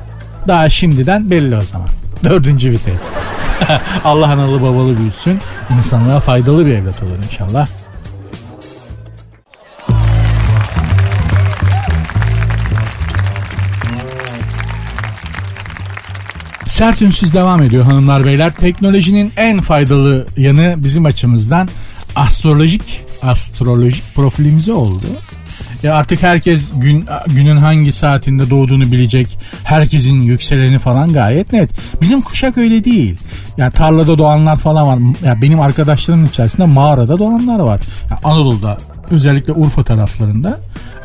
daha 0.49 0.69
şimdiden 0.69 1.31
belli 1.31 1.57
o 1.57 1.61
zaman. 1.61 1.89
Dördüncü 2.25 2.71
vites. 2.71 3.03
Allah 4.05 4.27
analı 4.27 4.63
babalı 4.63 4.97
büyüsün. 4.97 5.39
İnsanlığa 5.77 6.21
faydalı 6.21 6.67
bir 6.67 6.75
evlat 6.75 7.03
olur 7.03 7.25
inşallah. 7.31 7.67
Sert 16.81 17.03
ünsüz 17.03 17.35
devam 17.35 17.63
ediyor 17.63 17.85
hanımlar 17.85 18.25
beyler. 18.25 18.53
Teknolojinin 18.55 19.33
en 19.37 19.61
faydalı 19.61 20.27
yanı 20.37 20.75
bizim 20.77 21.05
açımızdan 21.05 21.69
astrolojik 22.17 23.05
astrolojik 23.23 24.15
profilimize 24.15 24.73
oldu. 24.73 25.07
Ya 25.83 25.95
artık 25.95 26.23
herkes 26.23 26.71
gün 26.77 27.07
günün 27.27 27.57
hangi 27.57 27.93
saatinde 27.93 28.51
doğduğunu 28.51 28.93
bilecek. 28.93 29.39
Herkesin 29.65 30.21
yükseleni 30.21 30.79
falan 30.79 31.13
gayet 31.13 31.53
net. 31.53 31.71
Bizim 32.01 32.21
kuşak 32.21 32.59
öyle 32.59 32.85
değil. 32.85 33.17
Yani 33.57 33.73
tarlada 33.73 34.19
doğanlar 34.19 34.57
falan 34.57 34.87
var. 34.87 34.99
Ya 35.25 35.43
benim 35.43 35.61
arkadaşlarımın 35.61 36.27
içerisinde 36.27 36.67
mağarada 36.67 37.19
doğanlar 37.19 37.59
var. 37.59 37.81
Yani 38.11 38.21
Anadolu'da 38.25 38.79
özellikle 39.11 39.53
Urfa 39.53 39.83
taraflarında 39.83 40.61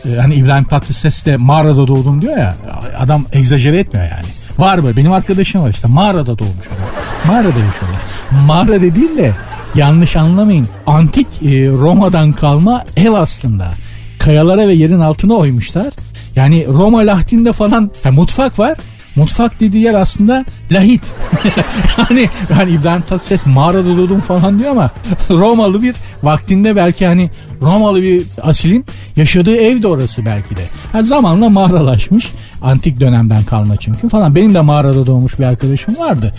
e, 0.05 0.15
hani 0.15 0.36
İbrahim 0.36 0.63
Tatlıses 0.63 1.25
de 1.25 1.38
mağarada 1.38 1.88
doğdum 1.88 2.22
diyor 2.22 2.38
ya 2.38 2.55
adam 2.98 3.25
egzajere 3.34 3.79
etmiyor 3.79 4.05
yani. 4.05 4.44
Var 4.59 4.83
böyle 4.83 4.97
benim 4.97 5.12
arkadaşım 5.12 5.63
var 5.63 5.69
işte 5.69 5.88
mağarada 5.88 6.39
doğmuş 6.39 6.67
adam. 6.67 6.88
Mağarada 7.27 7.59
yaşıyorlar. 7.59 8.01
Mağara 8.45 8.81
dediğim 8.81 9.17
de 9.17 9.33
yanlış 9.75 10.15
anlamayın. 10.15 10.67
Antik 10.88 11.27
e, 11.41 11.67
Roma'dan 11.67 12.31
kalma 12.31 12.83
ev 12.97 13.12
aslında. 13.12 13.71
Kayalara 14.19 14.67
ve 14.67 14.74
yerin 14.74 15.00
altına 15.00 15.33
oymuşlar. 15.33 15.93
Yani 16.35 16.67
Roma 16.67 17.00
lahtinde 17.00 17.53
falan 17.53 17.91
ha, 18.03 18.12
mutfak 18.12 18.59
var. 18.59 18.77
Mutfak 19.15 19.60
dediği 19.60 19.84
yer 19.84 19.93
aslında 19.93 20.45
lahit. 20.72 21.01
hani 21.95 22.29
hani 22.53 22.72
İbrahim 22.72 23.01
Tatlıses 23.01 23.45
mağarada 23.45 23.98
doğdum 23.98 24.19
falan 24.19 24.60
diyor 24.60 24.72
ama 24.72 24.91
Romalı 25.29 25.81
bir 25.81 25.95
vaktinde 26.24 26.75
belki 26.75 27.07
hani 27.07 27.29
Romalı 27.62 28.01
bir 28.01 28.24
asilin 28.41 28.86
yaşadığı 29.15 29.55
ev 29.55 29.81
de 29.81 29.88
orası 29.88 30.25
belki 30.25 30.57
de. 30.57 30.62
Yani 30.93 31.05
zamanla 31.05 31.50
mağaralaşmış. 31.50 32.31
Antik 32.62 33.00
dönemden 33.00 33.43
kalma 33.43 33.77
çünkü 33.77 34.10
falan. 34.10 34.36
Benim 34.36 34.53
de 34.53 34.62
mağarada 34.62 35.05
doğmuş 35.05 35.39
bir 35.39 35.43
arkadaşım 35.43 35.98
vardı. 35.98 36.31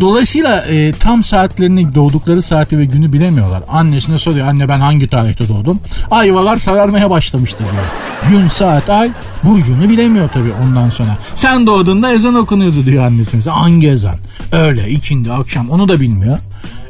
Dolayısıyla 0.00 0.60
e, 0.60 0.92
tam 0.92 1.22
saatlerini 1.22 1.94
doğdukları 1.94 2.42
saati 2.42 2.78
ve 2.78 2.84
günü 2.84 3.12
bilemiyorlar. 3.12 3.62
Annesine 3.68 4.18
soruyor 4.18 4.46
anne 4.46 4.68
ben 4.68 4.80
hangi 4.80 5.08
tarihte 5.08 5.48
doğdum? 5.48 5.80
Ayvalar 6.10 6.56
sararmaya 6.56 7.10
başlamıştır 7.10 7.64
diyor. 7.64 8.11
Gün, 8.28 8.48
saat, 8.48 8.90
ay 8.90 9.10
burcunu 9.44 9.88
bilemiyor 9.88 10.28
tabii 10.28 10.52
ondan 10.62 10.90
sonra. 10.90 11.18
Sen 11.34 11.66
doğduğunda 11.66 12.12
ezan 12.12 12.34
okunuyordu 12.34 12.86
diyor 12.86 13.06
annesi 13.06 13.36
mesela. 13.36 13.60
Hangi 13.60 13.90
ezan? 13.90 14.16
Öyle 14.52 14.88
ikindi 14.90 15.32
akşam 15.32 15.70
onu 15.70 15.88
da 15.88 16.00
bilmiyor. 16.00 16.38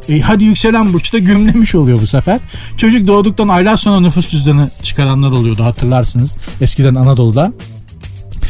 E, 0.09 0.21
hadi 0.21 0.45
yükselen 0.45 0.93
burçta 0.93 1.19
gümlemiş 1.19 1.75
oluyor 1.75 2.01
bu 2.03 2.07
sefer. 2.07 2.41
Çocuk 2.77 3.07
doğduktan 3.07 3.49
aylar 3.49 3.77
sonra 3.77 4.01
nüfus 4.01 4.29
cüzdanı 4.29 4.71
çıkaranlar 4.83 5.31
oluyordu 5.31 5.65
hatırlarsınız. 5.65 6.35
Eskiden 6.61 6.95
Anadolu'da. 6.95 7.53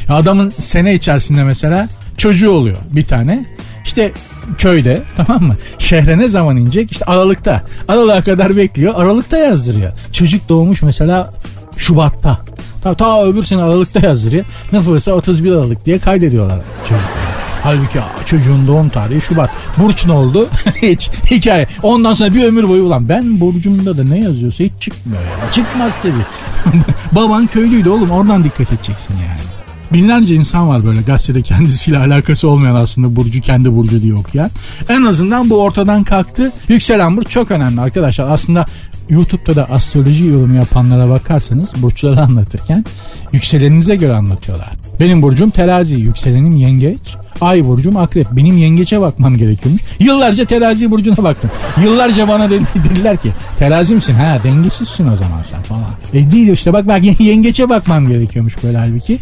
Adamın 0.09 0.51
sene 0.51 0.95
içerisinde 0.95 1.45
mesela 1.45 1.89
çocuğu 2.17 2.51
oluyor 2.51 2.77
bir 2.91 3.05
tane. 3.05 3.47
İşte 3.85 4.13
köyde 4.59 5.03
tamam 5.17 5.43
mı? 5.43 5.55
Şehre 5.79 6.19
ne 6.19 6.29
zaman 6.29 6.57
inecek? 6.57 6.93
İşte 6.93 7.05
Aralık'ta. 7.05 7.63
Aralık'a 7.89 8.23
kadar 8.23 8.57
bekliyor. 8.57 8.95
Aralık'ta 8.97 9.39
yazdırıyor. 9.39 9.93
Çocuk 10.13 10.49
doğmuş 10.49 10.83
mesela 10.83 11.31
Şubat'ta. 11.77 12.39
Ta, 12.83 12.95
ta 12.95 13.25
öbür 13.25 13.45
sene 13.45 13.63
Aralık'ta 13.63 14.07
yazdırıyor. 14.07 14.45
Nüfusa 14.73 15.13
31 15.13 15.53
Aralık 15.53 15.87
diye 15.87 15.99
kaydediyorlar 15.99 16.59
çocukları. 16.83 17.33
Halbuki 17.63 17.99
çocuğun 18.27 18.67
doğum 18.67 18.89
tarihi 18.89 19.21
Şubat. 19.21 19.51
Burç 19.79 20.07
ne 20.07 20.13
oldu? 20.13 20.49
hiç. 20.83 21.11
Hikaye. 21.31 21.67
Ondan 21.83 22.15
sonra 22.15 22.35
bir 22.35 22.45
ömür 22.45 22.69
boyu 22.69 22.83
ulan 22.83 23.09
ben 23.09 23.41
burcumda 23.41 23.99
da 23.99 24.05
ne 24.05 24.19
yazıyorsa 24.19 24.65
hiç 24.65 24.73
çıkmıyor 24.81 25.23
yani. 25.23 25.53
Çıkmaz 25.53 25.99
tabii. 26.03 26.75
Baban 27.13 27.47
köylüydü 27.47 27.89
oğlum 27.89 28.11
oradan 28.11 28.45
dikkat 28.45 28.73
edeceksin 28.73 29.15
yani. 29.15 29.62
Binlerce 29.93 30.35
insan 30.35 30.69
var 30.69 30.85
böyle 30.87 31.01
gazetede 31.01 31.43
kendisiyle 31.43 31.99
alakası 32.07 32.49
olmayan 32.49 32.75
aslında 32.75 33.17
Burcu 33.17 33.41
kendi 33.41 33.77
Burcu 33.77 34.03
diye 34.03 34.15
okuyan. 34.15 34.51
En 34.89 35.03
azından 35.03 35.51
bu 35.51 35.63
ortadan 35.63 36.05
kalktı. 36.05 36.53
Yükselen 36.69 37.17
Burç 37.17 37.29
çok 37.29 37.51
önemli 37.51 37.81
arkadaşlar. 37.81 38.31
Aslında 38.31 38.65
YouTube'da 39.11 39.57
da 39.57 39.71
astroloji 39.71 40.27
yorumu 40.27 40.55
yapanlara 40.55 41.11
bakarsanız 41.11 41.69
burçları 41.83 42.21
anlatırken 42.21 42.85
yükseleninize 43.33 43.97
göre 43.97 44.13
anlatıyorlar. 44.13 44.71
Benim 45.01 45.23
burcum 45.23 45.51
terazi, 45.51 45.95
yükselenim 45.95 46.57
yengeç. 46.57 47.17
Ay 47.41 47.65
burcum 47.65 47.97
akrep. 47.97 48.27
Benim 48.33 48.59
yengeçe 48.59 49.01
bakmam 49.01 49.37
gerekiyormuş. 49.37 49.83
Yıllarca 49.99 50.45
terazi 50.45 50.91
burcuna 50.91 51.17
baktım. 51.17 51.51
Yıllarca 51.85 52.29
bana 52.29 52.51
dediler 52.91 53.17
ki 53.17 53.33
terazi 53.59 53.95
misin? 53.95 54.15
Ha 54.15 54.39
dengesizsin 54.45 55.05
o 55.05 55.17
zaman 55.17 55.43
sen 55.51 55.63
falan. 55.63 55.85
E 56.15 56.31
değil 56.31 56.49
işte 56.49 56.73
bak 56.73 56.89
bak 56.89 57.03
yengeçe 57.21 57.69
bakmam 57.69 58.09
gerekiyormuş 58.09 58.55
böyle 58.63 58.79
halbuki. 58.79 59.19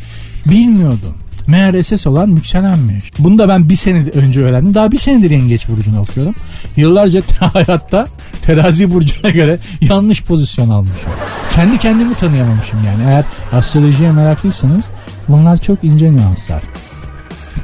Bilmiyordum. 0.46 1.14
Meğer 1.46 1.74
esas 1.74 2.06
olan 2.06 2.30
yükselenmiş. 2.30 3.04
Bunu 3.18 3.38
da 3.38 3.48
ben 3.48 3.68
bir 3.68 3.76
sene 3.76 4.04
önce 4.14 4.40
öğrendim. 4.40 4.74
Daha 4.74 4.92
bir 4.92 4.98
senedir 4.98 5.30
yengeç 5.30 5.68
burcunu 5.68 6.00
okuyorum. 6.00 6.34
Yıllarca 6.76 7.22
hayatta 7.40 8.06
terazi 8.42 8.94
burcuna 8.94 9.30
göre 9.30 9.58
yanlış 9.80 10.22
pozisyon 10.22 10.70
almışım. 10.70 11.10
Kendi 11.52 11.78
kendimi 11.78 12.14
tanıyamamışım 12.14 12.78
yani. 12.86 13.10
Eğer 13.10 13.24
astrolojiye 13.52 14.12
meraklıysanız 14.12 14.84
bunlar 15.28 15.62
çok 15.62 15.84
ince 15.84 16.12
nüanslar. 16.12 16.62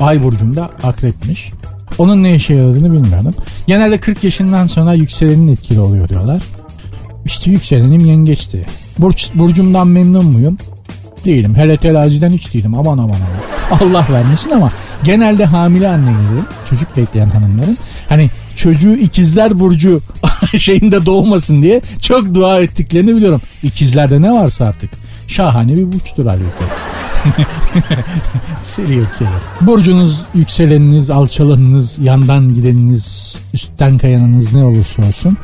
Ay 0.00 0.22
burcumda 0.22 0.70
akrepmiş. 0.82 1.50
Onun 1.98 2.22
ne 2.22 2.34
işe 2.34 2.54
yaradığını 2.54 2.92
bilmiyorum. 2.92 3.34
Genelde 3.66 3.98
40 3.98 4.24
yaşından 4.24 4.66
sonra 4.66 4.94
yükselenin 4.94 5.48
etkili 5.48 5.80
oluyor 5.80 6.08
diyorlar. 6.08 6.42
İşte 7.24 7.50
yükselenim 7.50 8.04
yengeçti. 8.04 8.66
Burç, 8.98 9.30
burcumdan 9.34 9.88
memnun 9.88 10.26
muyum? 10.26 10.58
Değilim. 11.24 11.54
Hele 11.54 11.76
teraziden 11.76 12.30
hiç 12.30 12.54
değilim. 12.54 12.74
Aman 12.74 12.98
aman 12.98 13.16
aman. 13.16 13.80
Allah 13.80 14.06
vermesin 14.10 14.50
ama 14.50 14.68
genelde 15.04 15.44
hamile 15.44 15.88
annelerin, 15.88 16.44
çocuk 16.70 16.96
bekleyen 16.96 17.30
hanımların 17.30 17.78
hani 18.08 18.30
çocuğu 18.56 18.94
ikizler 18.94 19.60
burcu 19.60 20.00
şeyinde 20.58 21.06
doğmasın 21.06 21.62
diye 21.62 21.80
çok 22.00 22.34
dua 22.34 22.60
ettiklerini 22.60 23.16
biliyorum. 23.16 23.40
İkizlerde 23.62 24.22
ne 24.22 24.32
varsa 24.32 24.64
artık. 24.64 24.90
Şahane 25.28 25.76
bir 25.76 25.92
burçtur 25.92 26.26
halbuki. 26.26 26.64
Serial 28.64 29.04
killer. 29.18 29.30
Burcunuz, 29.60 30.20
yükseleniniz, 30.34 31.10
alçalanınız, 31.10 31.98
yandan 31.98 32.54
gideniniz, 32.54 33.36
üstten 33.54 33.98
kayanınız 33.98 34.52
ne 34.52 34.64
olursa 34.64 35.02
olsun 35.02 35.38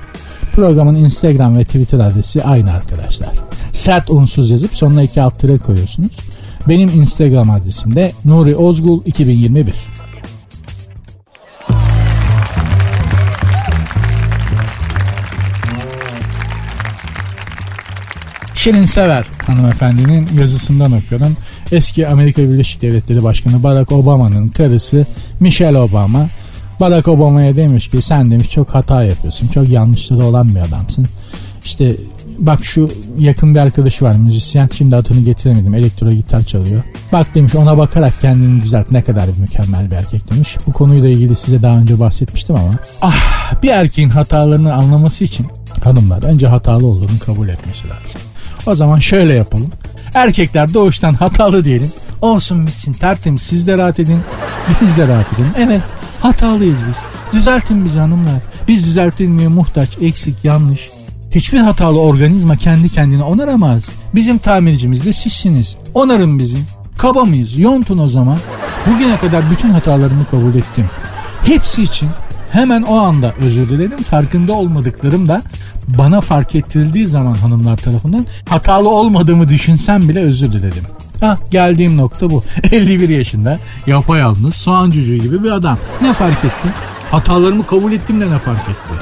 Programın 0.52 0.94
Instagram 0.94 1.58
ve 1.58 1.64
Twitter 1.64 2.00
adresi 2.00 2.42
aynı 2.42 2.72
arkadaşlar. 2.72 3.30
Sert 3.72 4.10
unsuz 4.10 4.50
yazıp 4.50 4.74
sonuna 4.74 5.02
iki 5.02 5.22
alt 5.22 5.38
tire 5.38 5.58
koyuyorsunuz. 5.58 6.12
Benim 6.68 6.88
Instagram 6.88 7.50
adresim 7.50 7.96
de 7.96 8.12
Nuri 8.24 8.56
Ozgul 8.56 9.00
2021. 9.06 9.74
Şirin 18.54 18.84
Sever 18.84 19.24
hanımefendinin 19.46 20.28
yazısından 20.38 20.92
okuyordum. 20.92 21.36
Eski 21.72 22.08
Amerika 22.08 22.42
Birleşik 22.42 22.82
Devletleri 22.82 23.24
Başkanı 23.24 23.62
Barack 23.62 23.92
Obama'nın 23.92 24.48
karısı 24.48 25.06
Michelle 25.40 25.78
Obama 25.78 26.26
Barack 26.82 27.08
Obama'ya 27.08 27.56
demiş 27.56 27.88
ki 27.88 28.02
sen 28.02 28.30
demiş 28.30 28.50
çok 28.50 28.74
hata 28.74 29.04
yapıyorsun. 29.04 29.48
Çok 29.48 29.68
yanlışları 29.68 30.24
olan 30.24 30.54
bir 30.54 30.60
adamsın. 30.60 31.06
İşte 31.64 31.96
bak 32.38 32.64
şu 32.64 32.90
yakın 33.18 33.54
bir 33.54 33.60
arkadaşı 33.60 34.04
var 34.04 34.14
müzisyen 34.14 34.70
şimdi 34.76 34.96
adını 34.96 35.20
getiremedim 35.20 35.74
elektro 35.74 36.10
gitar 36.10 36.40
çalıyor. 36.40 36.82
Bak 37.12 37.34
demiş 37.34 37.54
ona 37.54 37.78
bakarak 37.78 38.20
kendini 38.20 38.62
düzelt 38.62 38.90
ne 38.90 39.02
kadar 39.02 39.28
mükemmel 39.40 39.90
bir 39.90 39.96
erkek 39.96 40.30
demiş. 40.30 40.56
Bu 40.66 40.72
konuyla 40.72 41.08
ilgili 41.08 41.34
size 41.34 41.62
daha 41.62 41.78
önce 41.78 42.00
bahsetmiştim 42.00 42.56
ama 42.56 42.74
ah 43.02 43.62
bir 43.62 43.68
erkeğin 43.68 44.10
hatalarını 44.10 44.74
anlaması 44.74 45.24
için 45.24 45.46
Hanımlar 45.84 46.22
önce 46.22 46.46
hatalı 46.48 46.86
olduğunu 46.86 47.18
kabul 47.26 47.48
etmesi 47.48 47.84
lazım. 47.84 48.20
O 48.66 48.74
zaman 48.74 48.98
şöyle 48.98 49.32
yapalım. 49.32 49.70
Erkekler 50.14 50.74
doğuştan 50.74 51.14
hatalı 51.14 51.64
diyelim. 51.64 51.92
Olsun 52.20 52.66
bitsin 52.66 52.92
tertemiz 52.92 53.42
siz 53.42 53.66
de 53.66 53.78
rahat 53.78 54.00
edin. 54.00 54.20
Biz 54.80 54.96
de 54.96 55.08
rahat 55.08 55.32
edin. 55.32 55.46
Evet 55.56 55.80
hatalıyız 56.22 56.78
biz. 56.88 56.96
Düzeltin 57.32 57.84
bizi 57.84 57.98
hanımlar. 57.98 58.40
Biz 58.68 58.86
düzeltilmeye 58.86 59.48
muhtaç, 59.48 59.88
eksik, 60.00 60.44
yanlış. 60.44 60.90
Hiçbir 61.30 61.58
hatalı 61.58 62.00
organizma 62.00 62.56
kendi 62.56 62.88
kendine 62.88 63.22
onaramaz. 63.22 63.84
Bizim 64.14 64.38
tamircimiz 64.38 65.04
de 65.04 65.12
sizsiniz. 65.12 65.76
Onarın 65.94 66.38
bizi. 66.38 66.58
Kaba 66.98 67.24
mıyız? 67.24 67.58
Yontun 67.58 67.98
o 67.98 68.08
zaman. 68.08 68.38
Bugüne 68.86 69.16
kadar 69.16 69.50
bütün 69.50 69.70
hatalarımı 69.70 70.26
kabul 70.30 70.54
ettim. 70.54 70.86
Hepsi 71.44 71.82
için 71.82 72.08
hemen 72.50 72.82
o 72.82 72.98
anda 72.98 73.34
özür 73.40 73.68
dilerim. 73.68 74.02
Farkında 74.02 74.52
olmadıklarım 74.52 75.28
da 75.28 75.42
bana 75.98 76.20
fark 76.20 76.54
ettirildiği 76.54 77.06
zaman 77.06 77.34
hanımlar 77.34 77.76
tarafından 77.76 78.26
hatalı 78.48 78.88
olmadığımı 78.88 79.48
düşünsem 79.48 80.08
bile 80.08 80.20
özür 80.20 80.52
diledim. 80.52 80.84
Ha 81.22 81.38
geldiğim 81.50 81.96
nokta 81.96 82.30
bu. 82.30 82.44
51 82.72 83.08
yaşında 83.08 83.58
yapayalnız 83.86 84.54
soğan 84.54 84.90
cücüğü 84.90 85.16
gibi 85.16 85.44
bir 85.44 85.50
adam. 85.52 85.78
Ne 86.02 86.12
fark 86.12 86.44
etti? 86.44 86.68
Hatalarımı 87.10 87.66
kabul 87.66 87.92
ettim 87.92 88.20
de 88.20 88.30
ne 88.30 88.38
fark 88.38 88.60
etti? 88.68 88.94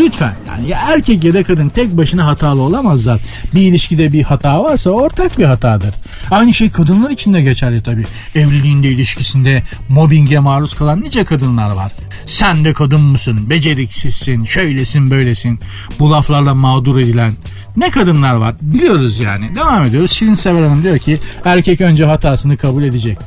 Lütfen 0.00 0.34
yani 0.48 0.68
ya 0.68 0.78
erkek 0.82 1.24
ya 1.24 1.34
da 1.34 1.42
kadın 1.42 1.68
tek 1.68 1.96
başına 1.96 2.26
hatalı 2.26 2.62
olamazlar. 2.62 3.20
Bir 3.54 3.60
ilişkide 3.62 4.12
bir 4.12 4.22
hata 4.22 4.64
varsa 4.64 4.90
ortak 4.90 5.38
bir 5.38 5.44
hatadır. 5.44 5.94
Aynı 6.30 6.54
şey 6.54 6.70
kadınlar 6.70 7.10
için 7.10 7.34
de 7.34 7.42
geçerli 7.42 7.82
tabii. 7.82 8.04
Evliliğinde 8.34 8.88
ilişkisinde 8.88 9.62
mobbinge 9.88 10.38
maruz 10.38 10.74
kalan 10.74 11.00
nice 11.00 11.24
kadınlar 11.24 11.70
var. 11.70 11.92
Sen 12.26 12.64
de 12.64 12.72
kadın 12.72 13.00
mısın? 13.00 13.50
Beceriksizsin, 13.50 14.44
şöylesin, 14.44 15.10
böylesin. 15.10 15.60
Bu 15.98 16.10
laflarla 16.10 16.54
mağdur 16.54 17.00
edilen 17.00 17.32
ne 17.76 17.90
kadınlar 17.90 18.34
var 18.34 18.54
biliyoruz 18.62 19.18
yani. 19.18 19.54
Devam 19.54 19.82
ediyoruz. 19.82 20.10
Şirin 20.10 20.34
Sever 20.34 20.62
Hanım 20.62 20.82
diyor 20.82 20.98
ki 20.98 21.18
erkek 21.44 21.80
önce 21.80 22.04
hatasını 22.04 22.56
kabul 22.56 22.82
edecek. 22.82 23.18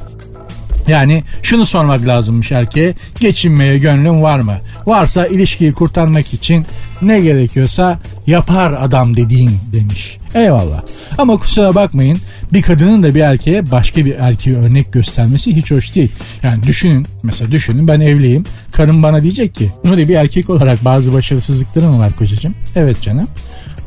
Yani 0.88 1.24
şunu 1.44 1.66
sormak 1.66 2.08
lazımmış 2.08 2.52
erkeğe. 2.52 2.94
Geçinmeye 3.20 3.78
gönlün 3.78 4.22
var 4.22 4.40
mı? 4.40 4.60
Varsa 4.86 5.28
ilişkiyi 5.28 5.74
kurtarmak 5.74 6.34
için 6.34 6.66
ne 7.02 7.20
gerekiyorsa 7.20 8.00
yapar 8.28 8.74
adam 8.74 9.18
dediğin 9.18 9.52
demiş. 9.74 10.18
Eyvallah. 10.36 10.82
Ama 11.18 11.38
kusura 11.38 11.76
bakmayın 11.76 12.18
bir 12.54 12.62
kadının 12.62 13.04
da 13.04 13.16
bir 13.16 13.20
erkeğe 13.20 13.72
başka 13.72 14.06
bir 14.06 14.16
erkeği 14.20 14.56
örnek 14.58 14.94
göstermesi 14.94 15.56
hiç 15.56 15.72
hoş 15.72 15.96
değil. 15.96 16.12
Yani 16.44 16.64
düşünün 16.64 17.08
mesela 17.24 17.52
düşünün 17.52 17.88
ben 17.88 18.00
evliyim. 18.00 18.44
Karım 18.72 19.04
bana 19.04 19.24
diyecek 19.24 19.56
ki 19.56 19.72
Nuri 19.84 20.10
bir 20.10 20.16
erkek 20.16 20.50
olarak 20.50 20.86
bazı 20.86 21.14
başarısızlıkların 21.14 22.00
var 22.00 22.12
kocacığım? 22.12 22.56
Evet 22.76 23.02
canım. 23.02 23.28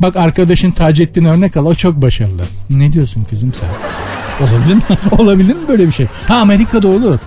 Bak 0.01 0.17
arkadaşın 0.17 0.71
Taceddin 0.71 1.25
örnek 1.25 1.57
al 1.57 1.67
o 1.67 1.75
çok 1.75 2.03
başarılı. 2.03 2.43
Ne 2.71 2.93
diyorsun 2.93 3.25
kızım 3.25 3.53
sen? 3.61 3.69
Olabilir 4.41 4.75
mi? 4.75 4.83
Olabilir 5.19 5.55
mi 5.55 5.69
böyle 5.69 5.87
bir 5.87 5.93
şey? 5.93 6.07
Ha 6.29 6.37
Amerika'da 6.37 6.89
olur. 6.89 7.19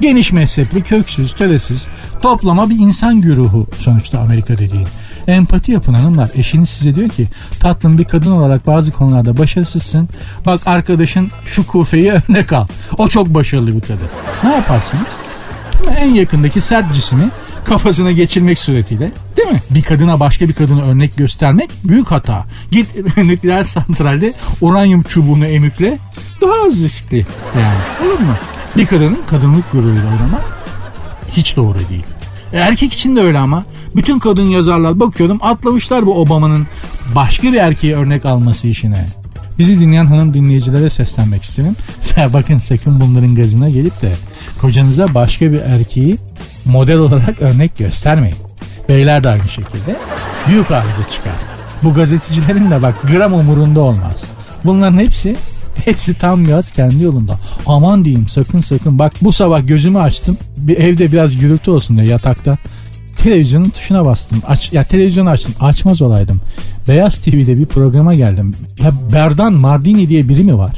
Geniş 0.00 0.32
mezhepli, 0.32 0.82
köksüz, 0.82 1.32
töresiz, 1.32 1.88
toplama 2.22 2.70
bir 2.70 2.78
insan 2.78 3.20
güruhu 3.20 3.66
sonuçta 3.78 4.18
Amerika 4.18 4.58
dediğin. 4.58 4.86
Empati 5.26 5.72
yapın 5.72 5.94
hanımlar. 5.94 6.30
Eşiniz 6.34 6.68
size 6.68 6.94
diyor 6.96 7.08
ki 7.08 7.26
tatlım 7.60 7.98
bir 7.98 8.04
kadın 8.04 8.30
olarak 8.30 8.66
bazı 8.66 8.92
konularda 8.92 9.38
başarısızsın. 9.38 10.08
Bak 10.46 10.60
arkadaşın 10.66 11.30
şu 11.44 11.66
kufeyi 11.66 12.12
örnek 12.28 12.52
al. 12.52 12.66
O 12.98 13.08
çok 13.08 13.28
başarılı 13.28 13.76
bir 13.76 13.80
kadın. 13.80 14.08
Ne 14.44 14.50
yaparsınız? 14.50 15.06
En 15.98 16.14
yakındaki 16.14 16.60
sert 16.60 16.94
cismi 16.94 17.24
kafasına 17.64 18.12
geçirmek 18.12 18.58
suretiyle 18.58 19.12
mi? 19.50 19.60
Bir 19.70 19.82
kadına 19.82 20.20
başka 20.20 20.48
bir 20.48 20.54
kadına 20.54 20.82
örnek 20.82 21.16
göstermek 21.16 21.70
büyük 21.84 22.10
hata. 22.10 22.44
Git 22.70 23.16
nükleer 23.16 23.64
santralde 23.64 24.32
uranyum 24.60 25.02
çubuğunu 25.02 25.46
emükle 25.46 25.98
daha 26.40 26.66
az 26.66 26.80
riskli 26.82 27.26
yani 27.56 28.08
olur 28.08 28.18
mu? 28.20 28.34
Bir 28.76 28.86
kadının 28.86 29.18
kadınlık 29.26 29.72
gururuyla 29.72 30.02
oynamak 30.02 30.44
hiç 31.36 31.56
doğru 31.56 31.78
değil. 31.78 32.04
E, 32.52 32.58
erkek 32.58 32.92
için 32.92 33.16
de 33.16 33.20
öyle 33.20 33.38
ama. 33.38 33.64
Bütün 33.96 34.18
kadın 34.18 34.46
yazarlar 34.46 35.00
bakıyordum 35.00 35.38
atlamışlar 35.42 36.06
bu 36.06 36.20
Obama'nın 36.20 36.66
başka 37.14 37.52
bir 37.52 37.58
erkeğe 37.58 37.96
örnek 37.96 38.24
alması 38.24 38.66
işine. 38.66 39.06
Bizi 39.58 39.80
dinleyen 39.80 40.06
hanım 40.06 40.34
dinleyicilere 40.34 40.90
seslenmek 40.90 41.42
isterim. 41.42 41.76
Bakın 42.32 42.58
sakın 42.58 43.00
bunların 43.00 43.34
gazına 43.34 43.70
gelip 43.70 44.02
de 44.02 44.12
kocanıza 44.60 45.14
başka 45.14 45.52
bir 45.52 45.60
erkeği 45.60 46.16
model 46.64 46.98
olarak 46.98 47.42
örnek 47.42 47.78
göstermeyin. 47.78 48.36
Beyler 48.90 49.24
de 49.24 49.28
aynı 49.28 49.48
şekilde 49.48 49.96
büyük 50.48 50.70
arıza 50.70 51.10
çıkar. 51.10 51.32
Bu 51.82 51.94
gazetecilerin 51.94 52.70
de 52.70 52.82
bak 52.82 52.94
gram 53.02 53.32
umurunda 53.32 53.80
olmaz. 53.80 54.24
Bunların 54.64 54.98
hepsi 54.98 55.36
Hepsi 55.84 56.14
tam 56.14 56.44
gaz 56.44 56.70
kendi 56.70 57.04
yolunda. 57.04 57.36
Aman 57.66 58.04
diyeyim 58.04 58.28
sakın 58.28 58.60
sakın. 58.60 58.98
Bak 58.98 59.12
bu 59.22 59.32
sabah 59.32 59.66
gözümü 59.66 59.98
açtım. 59.98 60.38
Bir 60.56 60.76
evde 60.76 61.12
biraz 61.12 61.36
gürültü 61.36 61.70
olsun 61.70 61.96
diye 61.96 62.06
yatakta. 62.06 62.58
Televizyonun 63.16 63.70
tuşuna 63.70 64.04
bastım. 64.04 64.42
Aç, 64.48 64.72
ya 64.72 64.84
televizyonu 64.84 65.30
açtım. 65.30 65.54
Açmaz 65.60 66.02
olaydım. 66.02 66.40
Beyaz 66.88 67.20
TV'de 67.20 67.58
bir 67.58 67.66
programa 67.66 68.14
geldim. 68.14 68.54
Ya 68.82 68.92
Berdan 69.12 69.54
Mardini 69.54 70.08
diye 70.08 70.28
biri 70.28 70.44
mi 70.44 70.58
var? 70.58 70.76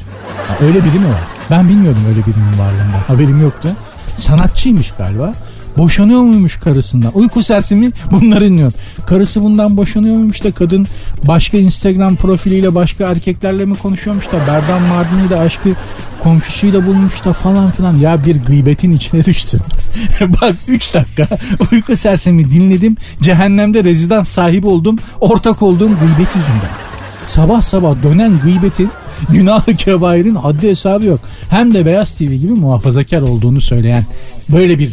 Ya 0.51 0.66
öyle 0.66 0.85
biri 0.85 0.98
mi 0.98 1.09
var? 1.09 1.22
Ben 1.51 1.68
bilmiyordum 1.68 2.03
öyle 2.09 2.20
birinin 2.20 2.59
varlığında. 2.59 3.09
Haberim 3.09 3.42
yoktu. 3.42 3.68
Sanatçıymış 4.16 4.90
galiba. 4.98 5.35
Boşanıyor 5.78 6.20
muymuş 6.20 6.56
karısından? 6.56 7.11
Uyku 7.14 7.42
sersemi 7.42 7.90
bunları 8.11 8.44
dinliyorum. 8.44 8.74
Karısı 9.06 9.42
bundan 9.42 9.76
boşanıyor 9.76 10.14
muymuş 10.14 10.44
da 10.44 10.52
kadın 10.52 10.87
başka 11.28 11.58
Instagram 11.58 12.16
profiliyle 12.16 12.74
başka 12.74 13.08
erkeklerle 13.08 13.64
mi 13.64 13.74
konuşuyormuş 13.74 14.26
da 14.26 14.38
Berdan 14.46 14.82
Mardini 14.82 15.30
de 15.30 15.37
aşkı 15.37 15.68
komşusuyla 16.22 16.87
bulmuş 16.87 17.24
da 17.24 17.32
falan 17.32 17.70
filan. 17.70 17.96
Ya 17.96 18.24
bir 18.24 18.44
gıybetin 18.44 18.96
içine 18.96 19.24
düştüm. 19.24 19.61
Bak 20.20 20.54
3 20.68 20.94
dakika 20.94 21.28
uyku 21.72 21.96
sersemi 21.96 22.50
dinledim. 22.50 22.96
Cehennemde 23.22 23.85
rezidans 23.85 24.28
sahibi 24.28 24.66
oldum. 24.66 24.98
Ortak 25.20 25.62
olduğum 25.62 25.88
gıybet 25.88 26.37
yüzünden. 26.37 26.70
Sabah 27.26 27.62
sabah 27.62 28.02
dönen 28.02 28.38
gıybetin 28.40 28.90
günahı 29.28 29.74
kebairin 29.76 30.35
haddi 30.35 30.70
hesabı 30.70 31.06
yok. 31.06 31.20
Hem 31.50 31.74
de 31.74 31.87
Beyaz 31.87 32.11
TV 32.14 32.22
gibi 32.22 32.52
muhafazakar 32.52 33.20
olduğunu 33.20 33.61
söyleyen 33.61 34.04
böyle 34.48 34.78
bir 34.78 34.92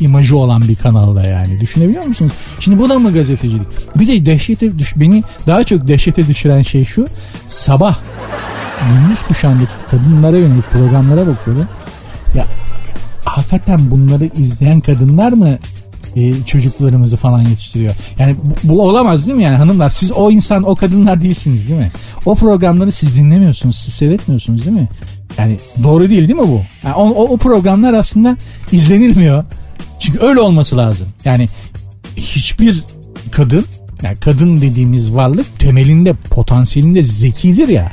imajı 0.00 0.36
olan 0.36 0.62
bir 0.68 0.76
kanalda 0.76 1.26
yani. 1.26 1.60
Düşünebiliyor 1.60 2.04
musunuz? 2.04 2.32
Şimdi 2.60 2.78
bu 2.78 2.88
da 2.88 2.98
mı 2.98 3.12
gazetecilik? 3.12 3.66
Bir 3.96 4.06
de 4.06 4.26
dehşete 4.26 4.78
düş 4.78 4.96
beni 4.96 5.22
daha 5.46 5.64
çok 5.64 5.88
dehşete 5.88 6.26
düşüren 6.26 6.62
şey 6.62 6.84
şu. 6.84 7.06
Sabah 7.48 7.98
gündüz 8.88 9.22
kuşağındaki 9.22 9.70
kadınlara 9.90 10.38
yönelik 10.38 10.70
programlara 10.70 11.26
bakıyorum. 11.26 11.68
Ya 12.34 12.46
hakikaten 13.24 13.90
bunları 13.90 14.24
izleyen 14.24 14.80
kadınlar 14.80 15.32
mı 15.32 15.58
e, 16.16 16.44
çocuklarımızı 16.44 17.16
falan 17.16 17.40
yetiştiriyor. 17.40 17.94
Yani 18.18 18.36
bu, 18.44 18.68
bu 18.68 18.82
olamaz 18.82 19.26
değil 19.26 19.36
mi 19.36 19.42
yani 19.42 19.56
hanımlar 19.56 19.90
siz 19.90 20.12
o 20.12 20.30
insan 20.30 20.62
o 20.62 20.74
kadınlar 20.74 21.22
değilsiniz 21.22 21.68
değil 21.68 21.80
mi? 21.80 21.92
O 22.26 22.34
programları 22.34 22.92
siz 22.92 23.16
dinlemiyorsunuz 23.16 23.76
siz 23.76 23.94
seyretmiyorsunuz 23.94 24.64
değil 24.64 24.76
mi? 24.76 24.88
Yani 25.38 25.56
doğru 25.82 26.08
değil 26.08 26.28
değil 26.28 26.40
mi 26.40 26.48
bu? 26.48 26.60
Yani 26.84 26.94
o, 26.94 27.08
o, 27.08 27.28
o 27.28 27.36
programlar 27.36 27.94
aslında 27.94 28.36
izlenilmiyor. 28.72 29.44
Çünkü 30.00 30.18
öyle 30.20 30.40
olması 30.40 30.76
lazım. 30.76 31.06
Yani 31.24 31.48
hiçbir 32.16 32.82
kadın 33.30 33.64
yani 34.02 34.16
kadın 34.16 34.60
dediğimiz 34.60 35.14
varlık 35.14 35.58
temelinde 35.58 36.12
potansiyelinde 36.12 37.02
zekidir 37.02 37.68
ya. 37.68 37.90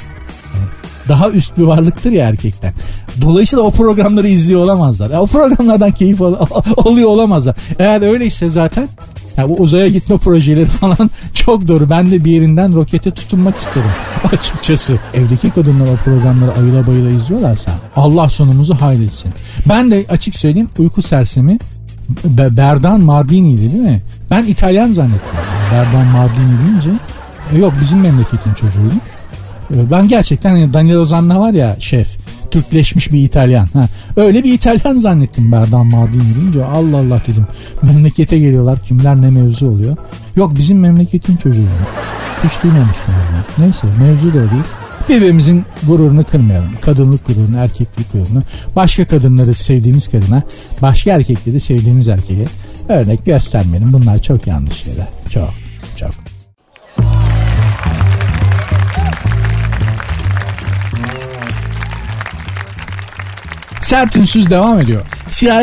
Daha 1.10 1.30
üst 1.30 1.58
bir 1.58 1.64
varlıktır 1.64 2.12
ya 2.12 2.28
erkekten. 2.30 2.74
Dolayısıyla 3.22 3.64
o 3.64 3.72
programları 3.72 4.28
izliyor 4.28 4.62
olamazlar. 4.64 5.10
Yani 5.10 5.20
o 5.22 5.28
programlardan 5.28 5.92
keyif 5.92 6.22
al- 6.22 6.36
alıyor 6.78 7.10
olamazlar. 7.10 7.56
Eğer 7.80 8.02
öyleyse 8.02 8.50
zaten 8.50 8.90
yani 9.38 9.50
bu 9.50 9.56
uzaya 9.62 9.88
gitme 9.88 10.18
projeleri 10.18 10.66
falan 10.66 11.10
çok 11.34 11.68
doğru. 11.68 11.90
Ben 11.90 12.12
de 12.12 12.26
bir 12.26 12.32
yerinden 12.32 12.76
rokete 12.76 13.12
tutunmak 13.12 13.58
isterim 13.58 13.90
açıkçası. 14.32 15.00
Evdeki 15.14 15.50
kadınlar 15.50 15.88
o 15.88 15.96
programları 15.96 16.52
ayıla 16.60 16.88
bayıla 16.88 17.10
izliyorlarsa 17.10 17.72
Allah 17.96 18.30
sonumuzu 18.30 18.76
hayretsin. 18.76 19.32
Ben 19.70 19.92
de 19.92 20.06
açık 20.10 20.36
söyleyeyim 20.36 20.70
uyku 20.78 21.02
sersemi 21.02 21.60
Berdan 22.58 23.02
Mardini'ydi 23.02 23.62
değil 23.62 23.84
mi? 23.84 24.02
Ben 24.32 24.44
İtalyan 24.44 24.92
zannettim. 24.92 25.40
Berdan 25.72 26.08
Mardini 26.08 26.68
deyince 26.68 26.90
e, 27.54 27.58
yok 27.58 27.74
bizim 27.82 28.00
memleketin 28.00 28.54
çocuğuymuş. 28.54 28.94
E, 29.74 29.92
ben 29.92 30.08
gerçekten 30.08 30.50
hani 30.50 30.74
Daniel 30.74 30.98
Ozan'la 30.98 31.40
var 31.40 31.54
ya 31.54 31.76
şef 31.80 32.08
Türkleşmiş 32.52 33.12
bir 33.12 33.20
İtalyan. 33.20 33.68
Ha, 33.74 33.88
öyle 34.16 34.44
bir 34.44 34.54
İtalyan 34.54 35.00
zannettim 35.00 35.52
Berdan 35.52 35.88
Mardini 35.88 36.36
deyince 36.36 36.66
Allah 36.66 36.98
Allah 36.98 37.22
dedim. 37.28 37.46
Memlekete 37.82 38.40
geliyorlar 38.40 38.80
kimler 38.80 39.22
ne 39.22 39.28
mevzu 39.28 39.68
oluyor. 39.68 39.98
Yok 40.36 40.52
bizim 40.58 40.80
memleketin 40.80 41.36
çocuğu. 41.36 41.62
Hiç 42.44 42.64
duymamıştım. 42.64 43.14
Yani. 43.14 43.44
Neyse 43.58 43.88
mevzu 44.00 44.30
da 44.30 44.52
değil. 44.52 44.64
Birbirimizin 45.10 45.64
gururunu 45.88 46.24
kırmayalım. 46.24 46.72
Kadınlık 46.82 47.28
gururunu, 47.28 47.58
erkeklik 47.58 48.14
gururunu. 48.14 48.44
Başka 48.76 49.06
kadınları 49.06 49.54
sevdiğimiz 49.54 50.08
kadına, 50.08 50.44
başka 50.82 51.12
erkekleri 51.12 51.60
sevdiğimiz 51.60 52.08
erkeğe 52.08 52.46
örnek 52.90 53.26
göstermeyelim. 53.26 53.94
Bunlar 53.94 54.22
çok 54.22 54.48
yanlış 54.48 54.74
şeyler. 54.74 55.08
Çok, 55.30 55.50
çok. 55.98 56.31
Sert 63.92 64.16
ünsüz 64.16 64.50
devam 64.50 64.80
ediyor. 64.80 65.02
CIA 65.32 65.62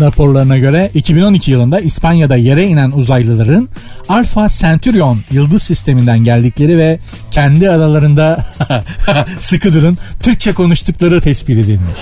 raporlarına 0.00 0.58
göre 0.58 0.90
2012 0.94 1.50
yılında 1.50 1.80
İspanya'da 1.80 2.36
yere 2.36 2.66
inen 2.66 2.90
uzaylıların 2.90 3.68
Alpha 4.08 4.48
Centaurion 4.48 5.18
yıldız 5.30 5.62
sisteminden 5.62 6.24
geldikleri 6.24 6.78
ve 6.78 6.98
kendi 7.30 7.70
aralarında 7.70 8.44
sıkı 9.40 9.74
durun 9.74 9.98
Türkçe 10.20 10.52
konuştukları 10.52 11.20
tespit 11.20 11.58
edilmiş. 11.58 11.98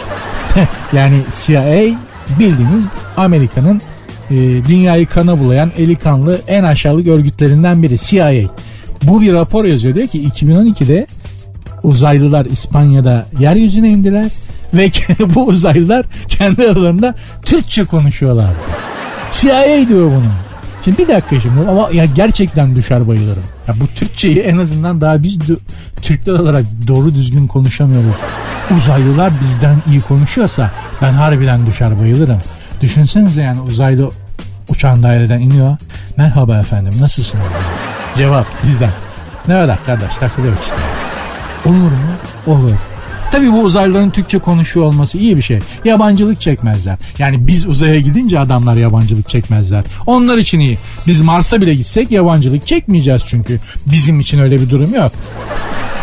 yani 0.93 1.21
CIA 1.47 1.83
bildiğiniz 2.39 2.85
Amerika'nın 3.17 3.81
e, 4.31 4.37
dünyayı 4.67 5.07
kana 5.07 5.39
bulayan 5.39 5.73
eli 5.79 5.97
kanlı 5.97 6.41
en 6.49 6.65
aşağılık 6.65 7.07
örgütlerinden 7.07 7.83
biri 7.83 7.99
CIA. 7.99 8.51
Bu 9.03 9.21
bir 9.21 9.33
rapor 9.33 9.65
yazıyor 9.65 9.95
diyor 9.95 10.09
ki 10.09 10.29
2012'de 10.29 11.07
uzaylılar 11.83 12.47
İspanya'da 12.47 13.27
yeryüzüne 13.39 13.89
indiler 13.89 14.31
ve 14.75 14.91
bu 15.35 15.47
uzaylılar 15.47 16.07
kendi 16.29 16.63
aralarında 16.63 17.15
Türkçe 17.45 17.85
konuşuyorlar. 17.85 18.51
CIA 19.31 19.89
diyor 19.89 20.07
bunu. 20.07 20.33
Şimdi 20.85 20.99
bir 20.99 21.09
dakika 21.09 21.41
şimdi 21.41 21.69
ama 21.71 21.89
ya 21.93 22.05
gerçekten 22.05 22.77
düşer 22.77 23.09
bayılırım. 23.09 23.43
Ya 23.69 23.75
bu 23.81 23.87
Türkçeyi 23.87 24.39
en 24.39 24.59
azından 24.59 25.01
daha 25.01 25.23
biz 25.23 25.39
Türkler 26.03 26.33
olarak 26.33 26.65
doğru 26.89 27.15
düzgün 27.15 27.47
konuşamıyoruz. 27.47 28.15
Uzaylılar 28.77 29.33
bizden 29.41 29.83
iyi 29.91 30.01
konuşuyorsa 30.01 30.71
ben 31.03 31.13
harbiden 31.13 31.67
düşer 31.67 32.01
bayılırım. 32.01 32.41
Düşünsenize 32.81 33.43
yani 33.43 33.61
uzaylı 33.61 34.11
uçağın 34.69 35.03
daireden 35.03 35.41
iniyor. 35.41 35.77
Merhaba 36.17 36.59
efendim 36.59 36.95
nasılsınız? 37.01 37.45
Cevap 38.17 38.47
bizden. 38.67 38.91
Ne 39.49 39.55
öyle 39.55 39.79
kardeş 39.87 40.19
takılıyor 40.19 40.55
işte. 40.65 40.77
Olur 41.69 41.75
mu? 41.77 42.13
Olur. 42.47 42.96
Tabii 43.37 43.53
bu 43.53 43.61
uzaylıların 43.61 44.11
Türkçe 44.11 44.38
konuşuyor 44.38 44.87
olması 44.87 45.18
iyi 45.18 45.37
bir 45.37 45.42
şey. 45.42 45.59
Yabancılık 45.85 46.40
çekmezler. 46.40 46.99
Yani 47.18 47.46
biz 47.46 47.66
uzaya 47.66 48.01
gidince 48.01 48.40
adamlar 48.40 48.77
yabancılık 48.77 49.29
çekmezler. 49.29 49.85
Onlar 50.07 50.38
için 50.38 50.61
iyi. 50.61 50.79
Biz 51.07 51.20
Mars'a 51.20 51.61
bile 51.61 51.75
gitsek 51.75 52.11
yabancılık 52.11 52.66
çekmeyeceğiz 52.66 53.22
çünkü. 53.27 53.61
Bizim 53.87 54.20
için 54.20 54.38
öyle 54.38 54.61
bir 54.61 54.70
durum 54.70 54.94
yok. 54.94 55.12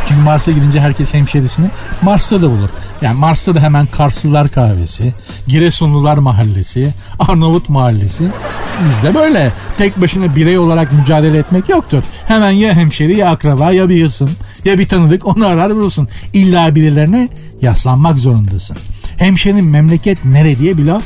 Çünkü 0.07 0.21
Mars'a 0.21 0.51
gidince 0.51 0.79
herkes 0.79 1.13
hemşerisini 1.13 1.65
Mars'ta 2.01 2.41
da 2.41 2.49
bulur. 2.49 2.69
Yani 3.01 3.19
Mars'ta 3.19 3.55
da 3.55 3.59
hemen 3.59 3.85
Karslılar 3.85 4.49
kahvesi, 4.49 5.13
Giresunlular 5.47 6.17
mahallesi, 6.17 6.93
Arnavut 7.19 7.69
mahallesi. 7.69 8.23
Bizde 8.89 9.15
böyle. 9.15 9.51
Tek 9.77 10.01
başına 10.01 10.35
birey 10.35 10.57
olarak 10.57 10.93
mücadele 10.93 11.37
etmek 11.37 11.69
yoktur. 11.69 12.03
Hemen 12.27 12.51
ya 12.51 12.73
hemşeri 12.73 13.17
ya 13.17 13.31
akraba 13.31 13.71
ya 13.71 13.89
bir 13.89 13.95
yasın 13.95 14.29
ya 14.65 14.79
bir 14.79 14.87
tanıdık 14.87 15.27
onu 15.27 15.47
arar 15.47 15.75
bulursun. 15.75 16.07
İlla 16.33 16.75
birilerine 16.75 17.29
yaslanmak 17.61 18.19
zorundasın. 18.19 18.77
Hemşerinin 19.17 19.65
memleket 19.65 20.25
nere 20.25 20.59
diye 20.59 20.77
bir 20.77 20.85
laf. 20.85 21.03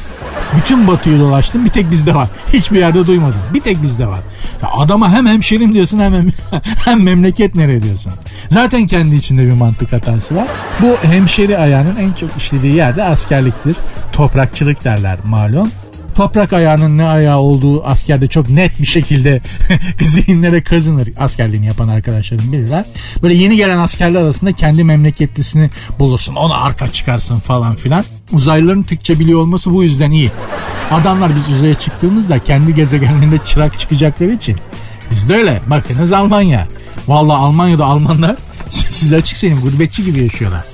Bütün 0.57 0.87
batıyı 0.87 1.19
dolaştım 1.19 1.65
bir 1.65 1.69
tek 1.69 1.91
bizde 1.91 2.15
var. 2.15 2.27
Hiçbir 2.53 2.79
yerde 2.79 3.07
duymadım. 3.07 3.39
Bir 3.53 3.59
tek 3.59 3.83
bizde 3.83 4.07
var. 4.07 4.19
Ya 4.63 4.69
adama 4.71 5.11
hem 5.11 5.27
hemşerim 5.27 5.73
diyorsun 5.73 5.99
hem, 5.99 6.13
hem, 6.13 6.27
hem 6.85 7.03
memleket 7.03 7.55
nere 7.55 7.83
diyorsun. 7.83 8.13
Zaten 8.49 8.87
kendi 8.87 9.15
içinde 9.15 9.45
bir 9.45 9.51
mantık 9.51 9.93
hatası 9.93 10.35
var. 10.35 10.47
Bu 10.81 11.07
hemşeri 11.09 11.57
ayağının 11.57 11.95
en 11.95 12.13
çok 12.13 12.29
işlediği 12.37 12.75
yerde 12.75 13.03
askerliktir. 13.03 13.75
Toprakçılık 14.13 14.83
derler 14.83 15.17
malum 15.25 15.71
toprak 16.17 16.53
ayağının 16.53 16.97
ne 16.97 17.05
ayağı 17.05 17.37
olduğu 17.37 17.83
askerde 17.85 18.27
çok 18.27 18.49
net 18.49 18.79
bir 18.79 18.85
şekilde 18.85 19.41
zihinlere 20.01 20.63
kazınır 20.63 21.09
askerliğini 21.17 21.65
yapan 21.65 21.87
arkadaşlarım 21.87 22.51
bilirler. 22.51 22.85
Böyle 23.23 23.35
yeni 23.35 23.55
gelen 23.55 23.77
askerler 23.77 24.21
arasında 24.21 24.51
kendi 24.51 24.83
memleketlisini 24.83 25.69
bulursun. 25.99 26.35
Onu 26.35 26.63
arka 26.63 26.87
çıkarsın 26.87 27.39
falan 27.39 27.75
filan. 27.75 28.03
Uzaylıların 28.31 28.83
Türkçe 28.83 29.19
biliyor 29.19 29.39
olması 29.39 29.73
bu 29.73 29.83
yüzden 29.83 30.11
iyi. 30.11 30.31
Adamlar 30.91 31.35
biz 31.35 31.55
uzaya 31.55 31.73
çıktığımızda 31.73 32.43
kendi 32.43 32.75
gezegenlerinde 32.75 33.39
çırak 33.45 33.79
çıkacakları 33.79 34.31
için. 34.31 34.57
Biz 35.11 35.29
de 35.29 35.35
öyle. 35.35 35.61
Bakınız 35.67 36.13
Almanya. 36.13 36.67
Valla 37.07 37.37
Almanya'da 37.37 37.85
Almanlar 37.85 38.35
size 38.69 39.15
açık 39.15 39.37
söyleyeyim 39.37 39.63
gurbetçi 39.63 40.05
gibi 40.05 40.23
yaşıyorlar. 40.23 40.65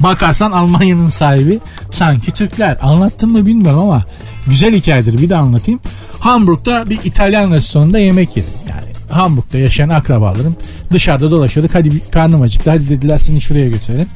Bakarsan 0.00 0.52
Almanya'nın 0.52 1.08
sahibi 1.08 1.60
sanki 1.90 2.30
Türkler. 2.30 2.78
Anlattım 2.82 3.32
mı 3.32 3.46
bilmiyorum 3.46 3.80
ama 3.80 4.04
güzel 4.46 4.74
hikayedir 4.74 5.22
bir 5.22 5.30
de 5.30 5.36
anlatayım. 5.36 5.80
Hamburg'da 6.20 6.90
bir 6.90 6.98
İtalyan 7.04 7.52
restoranında 7.52 7.98
yemek 7.98 8.36
yedim. 8.36 8.50
Yani 8.68 8.86
Hamburg'da 9.10 9.58
yaşayan 9.58 9.88
akrabalarım 9.88 10.56
dışarıda 10.92 11.30
dolaşıyorduk. 11.30 11.74
Hadi 11.74 11.90
bir 11.90 12.00
karnım 12.12 12.42
acıktı. 12.42 12.70
Hadi 12.70 12.88
dediler 12.88 13.18
seni 13.18 13.40
şuraya 13.40 13.68
götürelim. 13.68 14.06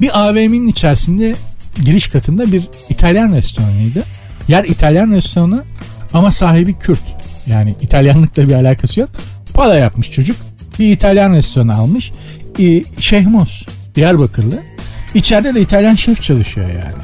Bir 0.00 0.20
AVM'nin 0.20 0.68
içerisinde 0.68 1.34
giriş 1.84 2.08
katında 2.08 2.52
bir 2.52 2.62
İtalyan 2.88 3.36
restoranıydı. 3.36 4.02
Yer 4.48 4.64
İtalyan 4.64 5.10
restoranı 5.10 5.64
ama 6.14 6.30
sahibi 6.30 6.78
Kürt. 6.78 7.02
Yani 7.46 7.74
İtalyanlıkla 7.80 8.48
bir 8.48 8.54
alakası 8.54 9.00
yok. 9.00 9.10
Pala 9.54 9.74
yapmış 9.74 10.10
çocuk. 10.10 10.36
Bir 10.78 10.92
İtalyan 10.92 11.32
restoranı 11.32 11.74
almış. 11.74 12.12
Ee, 12.60 12.82
Şehmus 12.98 13.62
Diyarbakırlı. 13.94 14.62
İçeride 15.14 15.54
de 15.54 15.60
İtalyan 15.60 15.94
şef 15.94 16.22
çalışıyor 16.22 16.68
yani. 16.68 17.02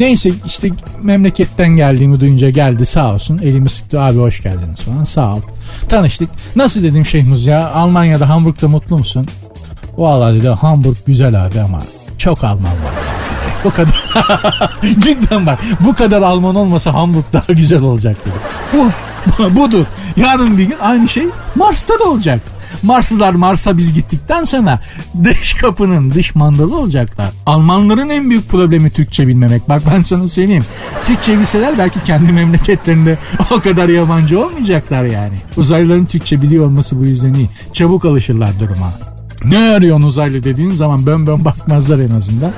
Neyse 0.00 0.30
işte 0.46 0.68
memleketten 1.02 1.68
geldiğimi 1.68 2.20
duyunca 2.20 2.50
geldi 2.50 2.86
sağ 2.86 3.14
olsun. 3.14 3.38
Elimi 3.38 3.68
sıktı 3.68 4.02
abi 4.02 4.18
hoş 4.18 4.42
geldiniz 4.42 4.80
falan 4.80 5.04
sağ 5.04 5.34
ol. 5.34 5.40
Tanıştık. 5.88 6.30
Nasıl 6.56 6.82
dedim 6.82 7.06
Şehmuz 7.06 7.46
ya 7.46 7.70
Almanya'da 7.70 8.28
Hamburg'da 8.28 8.68
mutlu 8.68 8.98
musun? 8.98 9.26
Valla 9.98 10.34
dedi 10.34 10.48
Hamburg 10.48 10.96
güzel 11.06 11.46
abi 11.46 11.60
ama 11.60 11.78
çok 12.18 12.44
Alman 12.44 12.62
var. 12.64 12.92
Bu 13.64 13.70
kadar. 13.70 14.04
Cidden 15.00 15.46
bak 15.46 15.58
bu 15.80 15.94
kadar 15.94 16.22
Alman 16.22 16.54
olmasa 16.54 16.94
Hamburg 16.94 17.24
daha 17.32 17.52
güzel 17.52 17.82
olacak 17.82 18.16
dedi. 18.26 18.34
Bu 18.72 18.90
budur. 19.56 19.84
Yarın 20.16 20.58
bir 20.58 20.64
gün 20.64 20.78
aynı 20.80 21.08
şey 21.08 21.26
Mars'ta 21.54 21.98
da 21.98 22.04
olacak. 22.04 22.40
Marslılar 22.82 23.32
Mars'a 23.32 23.76
biz 23.76 23.92
gittikten 23.92 24.44
sonra 24.44 24.80
dış 25.24 25.54
kapının 25.54 26.10
dış 26.10 26.34
mandalı 26.34 26.76
olacaklar. 26.76 27.28
Almanların 27.46 28.08
en 28.08 28.30
büyük 28.30 28.48
problemi 28.48 28.90
Türkçe 28.90 29.26
bilmemek. 29.28 29.68
Bak 29.68 29.82
ben 29.90 30.02
sana 30.02 30.28
söyleyeyim. 30.28 30.64
Türkçe 31.04 31.38
bilseler 31.38 31.78
belki 31.78 32.04
kendi 32.04 32.32
memleketlerinde 32.32 33.18
o 33.50 33.60
kadar 33.60 33.88
yabancı 33.88 34.46
olmayacaklar 34.46 35.04
yani. 35.04 35.34
Uzaylıların 35.56 36.04
Türkçe 36.04 36.42
biliyor 36.42 36.64
olması 36.64 37.00
bu 37.00 37.04
yüzden 37.06 37.34
iyi. 37.34 37.48
Çabuk 37.72 38.04
alışırlar 38.04 38.50
duruma. 38.60 38.92
Ne 39.44 39.58
arıyorsun 39.58 40.06
uzaylı 40.06 40.44
dediğin 40.44 40.70
zaman 40.70 41.06
bön 41.06 41.26
bön 41.26 41.44
bakmazlar 41.44 41.98
en 41.98 42.10
azından. 42.10 42.52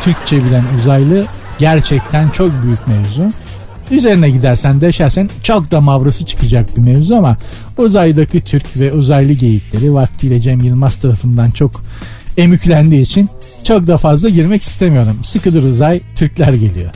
Türkçe 0.00 0.44
bilen 0.44 0.64
uzaylı 0.78 1.24
gerçekten 1.58 2.30
çok 2.30 2.50
büyük 2.64 2.88
mevzu. 2.88 3.22
Üzerine 3.90 4.30
gidersen 4.30 4.80
deşersen 4.80 5.30
çok 5.42 5.70
da 5.70 5.80
mavrası 5.80 6.26
çıkacak 6.26 6.76
bir 6.76 6.82
mevzu 6.82 7.14
ama 7.14 7.36
uzaydaki 7.78 8.40
Türk 8.40 8.76
ve 8.76 8.92
uzaylı 8.92 9.32
geyikleri 9.32 9.94
vaktiyle 9.94 10.40
Cem 10.40 10.60
Yılmaz 10.60 10.96
tarafından 10.96 11.50
çok 11.50 11.82
emüklendiği 12.36 13.02
için 13.02 13.28
çok 13.64 13.86
da 13.86 13.96
fazla 13.96 14.28
girmek 14.28 14.62
istemiyorum. 14.62 15.20
Sıkıdır 15.24 15.62
uzay 15.62 16.00
Türkler 16.16 16.52
geliyor. 16.52 16.90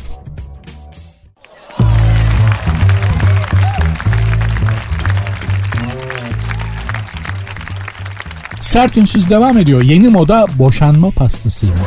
Sert 8.61 8.97
ünsüz 8.97 9.31
devam 9.31 9.59
ediyor. 9.59 9.83
Yeni 9.83 10.09
moda 10.09 10.47
boşanma 10.59 11.11
pastasıymış. 11.11 11.81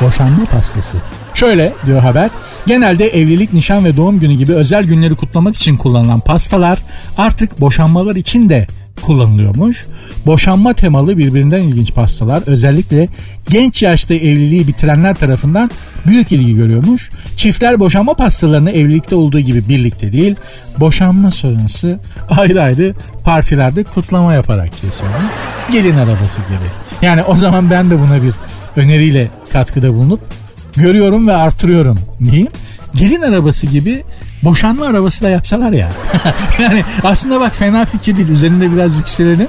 Boşanma 0.00 0.44
pastası. 0.44 0.96
Şöyle 1.36 1.72
diyor 1.86 2.00
haber. 2.00 2.30
Genelde 2.66 3.08
evlilik, 3.08 3.52
nişan 3.52 3.84
ve 3.84 3.96
doğum 3.96 4.20
günü 4.20 4.34
gibi 4.34 4.52
özel 4.52 4.84
günleri 4.84 5.14
kutlamak 5.14 5.56
için 5.56 5.76
kullanılan 5.76 6.20
pastalar 6.20 6.78
artık 7.18 7.60
boşanmalar 7.60 8.16
için 8.16 8.48
de 8.48 8.66
kullanılıyormuş. 9.02 9.86
Boşanma 10.26 10.72
temalı 10.72 11.18
birbirinden 11.18 11.62
ilginç 11.62 11.94
pastalar 11.94 12.42
özellikle 12.46 13.08
genç 13.48 13.82
yaşta 13.82 14.14
evliliği 14.14 14.68
bitirenler 14.68 15.14
tarafından 15.14 15.70
büyük 16.06 16.32
ilgi 16.32 16.54
görüyormuş. 16.54 17.10
Çiftler 17.36 17.80
boşanma 17.80 18.14
pastalarını 18.14 18.70
evlilikte 18.70 19.14
olduğu 19.14 19.40
gibi 19.40 19.68
birlikte 19.68 20.12
değil, 20.12 20.36
boşanma 20.80 21.30
sonrası 21.30 22.00
ayrı 22.30 22.62
ayrı 22.62 22.94
partilerde 23.24 23.84
kutlama 23.84 24.34
yaparak 24.34 24.72
kesiyormuş. 24.72 25.32
Gelin 25.72 25.96
arabası 25.96 26.40
gibi. 26.48 26.68
Yani 27.02 27.22
o 27.22 27.36
zaman 27.36 27.70
ben 27.70 27.90
de 27.90 27.98
buna 28.00 28.22
bir 28.22 28.34
öneriyle 28.76 29.28
katkıda 29.52 29.94
bulunup 29.94 30.20
görüyorum 30.76 31.28
ve 31.28 31.36
artırıyorum 31.36 31.98
diyeyim. 32.24 32.48
Gelin 32.94 33.22
arabası 33.22 33.66
gibi 33.66 34.04
boşanma 34.42 34.86
arabası 34.86 35.24
da 35.24 35.28
yapsalar 35.28 35.72
ya. 35.72 35.92
yani 36.58 36.84
aslında 37.04 37.40
bak 37.40 37.56
fena 37.56 37.84
fikir 37.84 38.16
değil. 38.16 38.28
Üzerinde 38.28 38.72
biraz 38.72 38.96
yükselelim. 38.96 39.48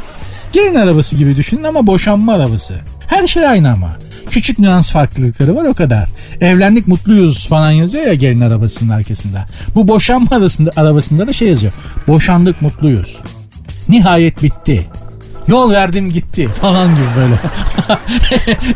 Gelin 0.53 0.75
arabası 0.75 1.15
gibi 1.15 1.35
düşünün 1.35 1.63
ama 1.63 1.87
boşanma 1.87 2.33
arabası. 2.33 2.73
Her 3.07 3.27
şey 3.27 3.47
aynı 3.47 3.71
ama. 3.71 3.97
Küçük 4.29 4.59
nüans 4.59 4.91
farklılıkları 4.91 5.55
var 5.55 5.65
o 5.65 5.73
kadar. 5.73 6.09
Evlendik 6.41 6.87
mutluyuz 6.87 7.47
falan 7.47 7.71
yazıyor 7.71 8.07
ya 8.07 8.13
gelin 8.13 8.41
arabasının 8.41 8.89
arkasında. 8.89 9.45
Bu 9.75 9.87
boşanma 9.87 10.35
arasında, 10.35 10.71
arabasında 10.75 11.27
da 11.27 11.33
şey 11.33 11.47
yazıyor. 11.47 11.73
Boşandık 12.07 12.61
mutluyuz. 12.61 13.17
Nihayet 13.89 14.43
bitti. 14.43 14.87
Yol 15.47 15.71
verdim 15.71 16.11
gitti 16.11 16.47
falan 16.47 16.89
gibi 16.89 17.07
böyle. 17.17 17.35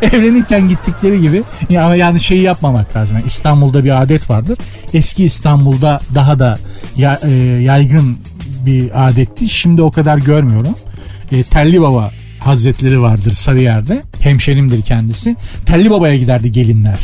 Evlenirken 0.16 0.68
gittikleri 0.68 1.20
gibi. 1.20 1.42
Ama 1.78 1.96
yani 1.96 2.20
şeyi 2.20 2.42
yapmamak 2.42 2.96
lazım. 2.96 3.16
Yani 3.16 3.26
İstanbul'da 3.26 3.84
bir 3.84 4.02
adet 4.02 4.30
vardır. 4.30 4.58
Eski 4.94 5.24
İstanbul'da 5.24 6.00
daha 6.14 6.38
da 6.38 6.58
e, 7.24 7.30
yaygın 7.62 8.18
bir 8.66 9.08
adetti. 9.08 9.48
Şimdi 9.48 9.82
o 9.82 9.90
kadar 9.90 10.18
görmüyorum. 10.18 10.74
E, 11.32 11.42
Telli 11.42 11.80
Baba 11.80 12.10
Hazretleri 12.38 13.02
vardır 13.02 13.32
Sarıyer'de. 13.32 14.02
Hemşerimdir 14.20 14.82
kendisi. 14.82 15.36
Telli 15.66 15.90
Baba'ya 15.90 16.16
giderdi 16.16 16.52
gelinler. 16.52 16.98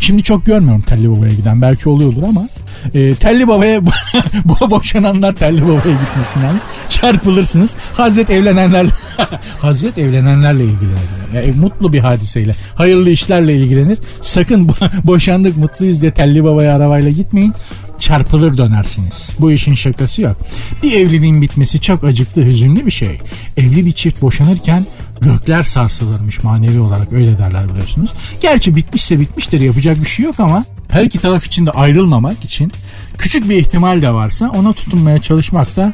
Şimdi 0.00 0.22
çok 0.22 0.46
görmüyorum 0.46 0.82
Telli 0.82 1.10
Baba'ya 1.10 1.32
giden. 1.32 1.60
Belki 1.60 1.88
oluyordur 1.88 2.22
ama 2.22 2.48
e, 2.94 3.14
Telli 3.14 3.48
Baba'ya 3.48 3.80
boşananlar 4.70 5.34
Telli 5.34 5.62
Baba'ya 5.62 5.96
gitmesin 6.00 6.40
yalnız. 6.44 6.62
Çarpılırsınız. 6.88 7.70
Hazret 7.94 8.30
evlenenlerle 8.30 8.90
Hazret 9.60 9.98
evlenenlerle 9.98 10.64
ilgilenir. 10.64 11.20
Yani, 11.34 11.52
mutlu 11.52 11.92
bir 11.92 11.98
hadiseyle, 11.98 12.52
hayırlı 12.74 13.10
işlerle 13.10 13.54
ilgilenir. 13.54 13.98
Sakın 14.20 14.70
boşandık 15.04 15.56
mutluyuz 15.56 16.02
diye 16.02 16.14
Telli 16.14 16.44
Baba'ya 16.44 16.76
arabayla 16.76 17.10
gitmeyin 17.10 17.54
çarpılır 17.98 18.58
dönersiniz. 18.58 19.30
Bu 19.40 19.52
işin 19.52 19.74
şakası 19.74 20.22
yok. 20.22 20.36
Bir 20.82 20.92
evliliğin 20.92 21.42
bitmesi 21.42 21.80
çok 21.80 22.04
acıklı, 22.04 22.44
hüzünlü 22.44 22.86
bir 22.86 22.90
şey. 22.90 23.18
Evli 23.56 23.86
bir 23.86 23.92
çift 23.92 24.22
boşanırken 24.22 24.86
gökler 25.20 25.62
sarsılırmış 25.62 26.42
manevi 26.42 26.80
olarak 26.80 27.12
öyle 27.12 27.38
derler 27.38 27.68
biliyorsunuz. 27.68 28.10
Gerçi 28.42 28.76
bitmişse 28.76 29.20
bitmiştir 29.20 29.60
yapacak 29.60 30.00
bir 30.00 30.08
şey 30.08 30.24
yok 30.24 30.40
ama 30.40 30.64
her 30.90 31.02
iki 31.02 31.18
taraf 31.18 31.46
için 31.46 31.66
de 31.66 31.70
ayrılmamak 31.70 32.44
için 32.44 32.72
küçük 33.18 33.48
bir 33.48 33.56
ihtimal 33.56 34.02
de 34.02 34.14
varsa 34.14 34.48
ona 34.48 34.72
tutunmaya 34.72 35.22
çalışmak 35.22 35.76
da 35.76 35.92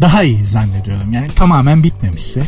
daha 0.00 0.22
iyi 0.22 0.44
zannediyorum. 0.44 1.12
Yani 1.12 1.28
tamamen 1.28 1.82
bitmemişse. 1.82 2.42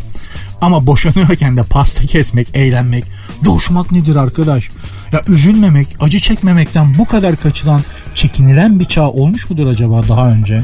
Ama 0.61 0.87
boşanıyorken 0.87 1.57
de 1.57 1.62
pasta 1.62 2.03
kesmek, 2.03 2.49
eğlenmek, 2.55 3.05
coşmak 3.43 3.93
nedir 3.93 4.16
arkadaş? 4.16 4.69
Ya 5.12 5.23
üzülmemek, 5.29 5.87
acı 6.01 6.21
çekmemekten 6.21 6.99
bu 6.99 7.05
kadar 7.05 7.37
kaçılan, 7.37 7.83
çekinilen 8.14 8.81
bir 8.81 8.85
çağ 8.85 9.09
olmuş 9.09 9.51
mudur 9.51 9.66
acaba 9.66 10.09
daha 10.09 10.31
önce? 10.31 10.62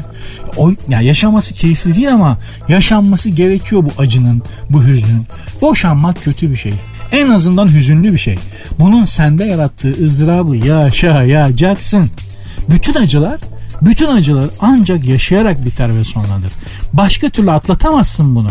O, 0.57 0.71
ya 0.89 1.01
yaşaması 1.01 1.53
keyifli 1.53 1.95
değil 1.95 2.13
ama 2.13 2.37
yaşanması 2.67 3.29
gerekiyor 3.29 3.85
bu 3.85 4.01
acının, 4.01 4.43
bu 4.69 4.83
hüznün. 4.83 5.27
Boşanmak 5.61 6.23
kötü 6.23 6.51
bir 6.51 6.55
şey. 6.55 6.73
En 7.11 7.29
azından 7.29 7.67
hüzünlü 7.73 8.13
bir 8.13 8.17
şey. 8.17 8.39
Bunun 8.79 9.05
sende 9.05 9.45
yarattığı 9.45 10.05
ızdırabı 10.05 10.55
yaşayacaksın. 10.55 12.09
Bütün 12.69 12.93
acılar 12.93 13.39
bütün 13.81 14.07
acılar 14.07 14.45
ancak 14.59 15.05
yaşayarak 15.05 15.65
biter 15.65 15.97
ve 15.99 16.03
sonlanır. 16.03 16.51
Başka 16.93 17.29
türlü 17.29 17.51
atlatamazsın 17.51 18.35
bunu 18.35 18.49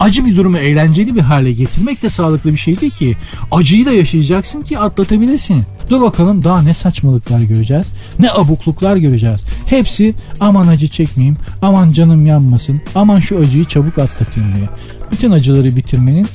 acı 0.00 0.26
bir 0.26 0.36
durumu 0.36 0.58
eğlenceli 0.58 1.14
bir 1.14 1.20
hale 1.20 1.52
getirmek 1.52 2.02
de 2.02 2.08
sağlıklı 2.08 2.52
bir 2.52 2.58
şey 2.58 2.80
değil 2.80 2.92
ki. 2.92 3.16
Acıyı 3.52 3.86
da 3.86 3.92
yaşayacaksın 3.92 4.60
ki 4.60 4.78
atlatabilesin. 4.78 5.62
Dur 5.90 6.00
bakalım 6.00 6.44
daha 6.44 6.62
ne 6.62 6.74
saçmalıklar 6.74 7.40
göreceğiz. 7.40 7.86
Ne 8.18 8.30
abukluklar 8.30 8.96
göreceğiz. 8.96 9.40
Hepsi 9.66 10.14
aman 10.40 10.68
acı 10.68 10.88
çekmeyeyim, 10.88 11.36
aman 11.62 11.92
canım 11.92 12.26
yanmasın, 12.26 12.82
aman 12.94 13.20
şu 13.20 13.38
acıyı 13.38 13.64
çabuk 13.64 13.98
atlatayım 13.98 14.56
diye. 14.56 14.68
Bütün 15.12 15.30
acıları 15.30 15.76
bitirmenin 15.76 16.26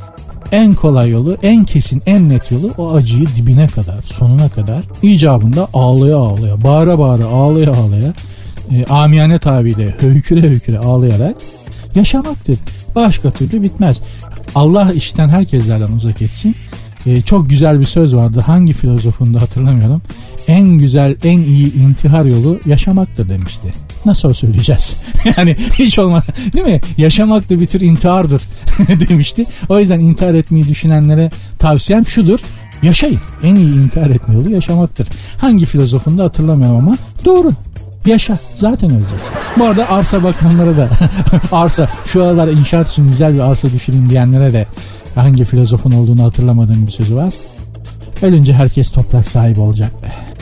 en 0.56 0.74
kolay 0.74 1.10
yolu, 1.10 1.38
en 1.44 1.66
kesin, 1.66 2.02
en 2.06 2.30
net 2.30 2.52
yolu 2.52 2.72
o 2.78 2.94
acıyı 2.94 3.28
dibine 3.36 3.68
kadar, 3.68 4.00
sonuna 4.04 4.50
kadar 4.50 4.84
icabında 5.02 5.68
ağlaya 5.74 6.18
ağlaya, 6.18 6.64
bağıra 6.64 7.00
bağıra, 7.00 7.26
ağlaya 7.26 7.72
ağlaya, 7.72 8.14
e, 8.72 8.84
amiyane 8.86 9.40
tabiyle 9.40 9.96
höyküre 10.00 10.42
höyküre 10.42 10.80
ağlayarak 10.80 11.36
yaşamaktır. 11.96 12.56
Başka 12.96 13.32
türlü 13.32 13.64
bitmez. 13.64 14.02
Allah 14.56 14.92
işten 14.92 15.30
herkeslerden 15.30 15.92
uzak 15.92 16.22
etsin. 16.22 16.56
Ee, 17.06 17.22
çok 17.22 17.50
güzel 17.50 17.80
bir 17.80 17.86
söz 17.86 18.16
vardı. 18.16 18.40
Hangi 18.46 18.74
filozofun 18.74 19.34
da 19.34 19.42
hatırlamıyorum. 19.42 20.02
En 20.48 20.68
güzel, 20.70 21.16
en 21.24 21.40
iyi 21.40 21.74
intihar 21.74 22.26
yolu 22.26 22.60
yaşamaktır 22.66 23.30
demişti. 23.30 23.74
Nasıl 24.06 24.34
söyleyeceğiz? 24.34 24.98
yani 25.38 25.56
hiç 25.74 26.00
olmaz. 26.00 26.24
Değil 26.54 26.66
mi? 26.66 26.82
Yaşamak 26.98 27.50
da 27.50 27.60
bir 27.60 27.66
tür 27.66 27.82
intihardır 27.82 28.42
demişti. 29.10 29.46
O 29.70 29.80
yüzden 29.80 30.00
intihar 30.00 30.34
etmeyi 30.34 30.68
düşünenlere 30.68 31.32
tavsiyem 31.60 32.06
şudur. 32.08 32.40
Yaşayın. 32.84 33.20
En 33.44 33.56
iyi 33.56 33.76
intihar 33.76 34.10
etme 34.10 34.34
yolu 34.34 34.50
yaşamaktır. 34.52 35.08
Hangi 35.38 35.66
filozofun 35.66 36.18
da 36.18 36.24
hatırlamıyorum 36.24 36.78
ama 36.78 36.98
doğru. 37.26 37.52
Yaşa 38.06 38.38
zaten 38.56 38.92
öleceksin. 38.92 39.30
Bu 39.60 39.64
arada 39.64 39.90
arsa 39.90 40.24
bakanlara 40.24 40.78
da 40.78 40.90
arsa 41.52 41.90
şu 42.06 42.24
aralar 42.24 42.48
inşaat 42.48 42.92
için 42.92 43.08
güzel 43.08 43.34
bir 43.34 43.40
arsa 43.40 43.70
düşüreyim 43.70 44.10
diyenlere 44.10 44.54
de 44.54 44.66
hangi 45.16 45.46
filozofun 45.46 45.92
olduğunu 45.92 46.24
hatırlamadığım 46.24 46.88
bir 46.88 46.92
sözü 46.92 47.16
var. 47.16 47.34
Ölünce 48.22 48.54
herkes 48.54 48.92
toprak 48.92 49.28
sahibi 49.28 49.60
olacak 49.60 50.04
be. 50.04 50.35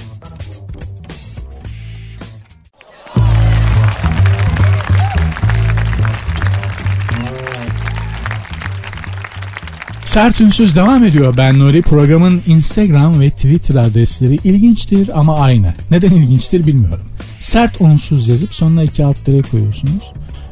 Sert 10.14 10.42
Ünsüz 10.42 10.76
devam 10.76 11.04
ediyor. 11.04 11.38
Ben 11.38 11.60
Nuri. 11.60 11.82
Programın 11.82 12.42
Instagram 12.48 13.22
ve 13.22 13.30
Twitter 13.30 13.76
adresleri 13.76 14.36
ilginçtir 14.44 15.20
ama 15.20 15.40
aynı. 15.40 15.74
Neden 15.92 16.12
ilginçtir 16.12 16.68
bilmiyorum 16.68 17.06
sert 17.40 17.82
unsuz 17.82 18.28
yazıp 18.28 18.54
sonuna 18.54 18.84
iki 18.84 19.06
alt 19.06 19.26
tere 19.26 19.42
koyuyorsunuz. 19.42 20.12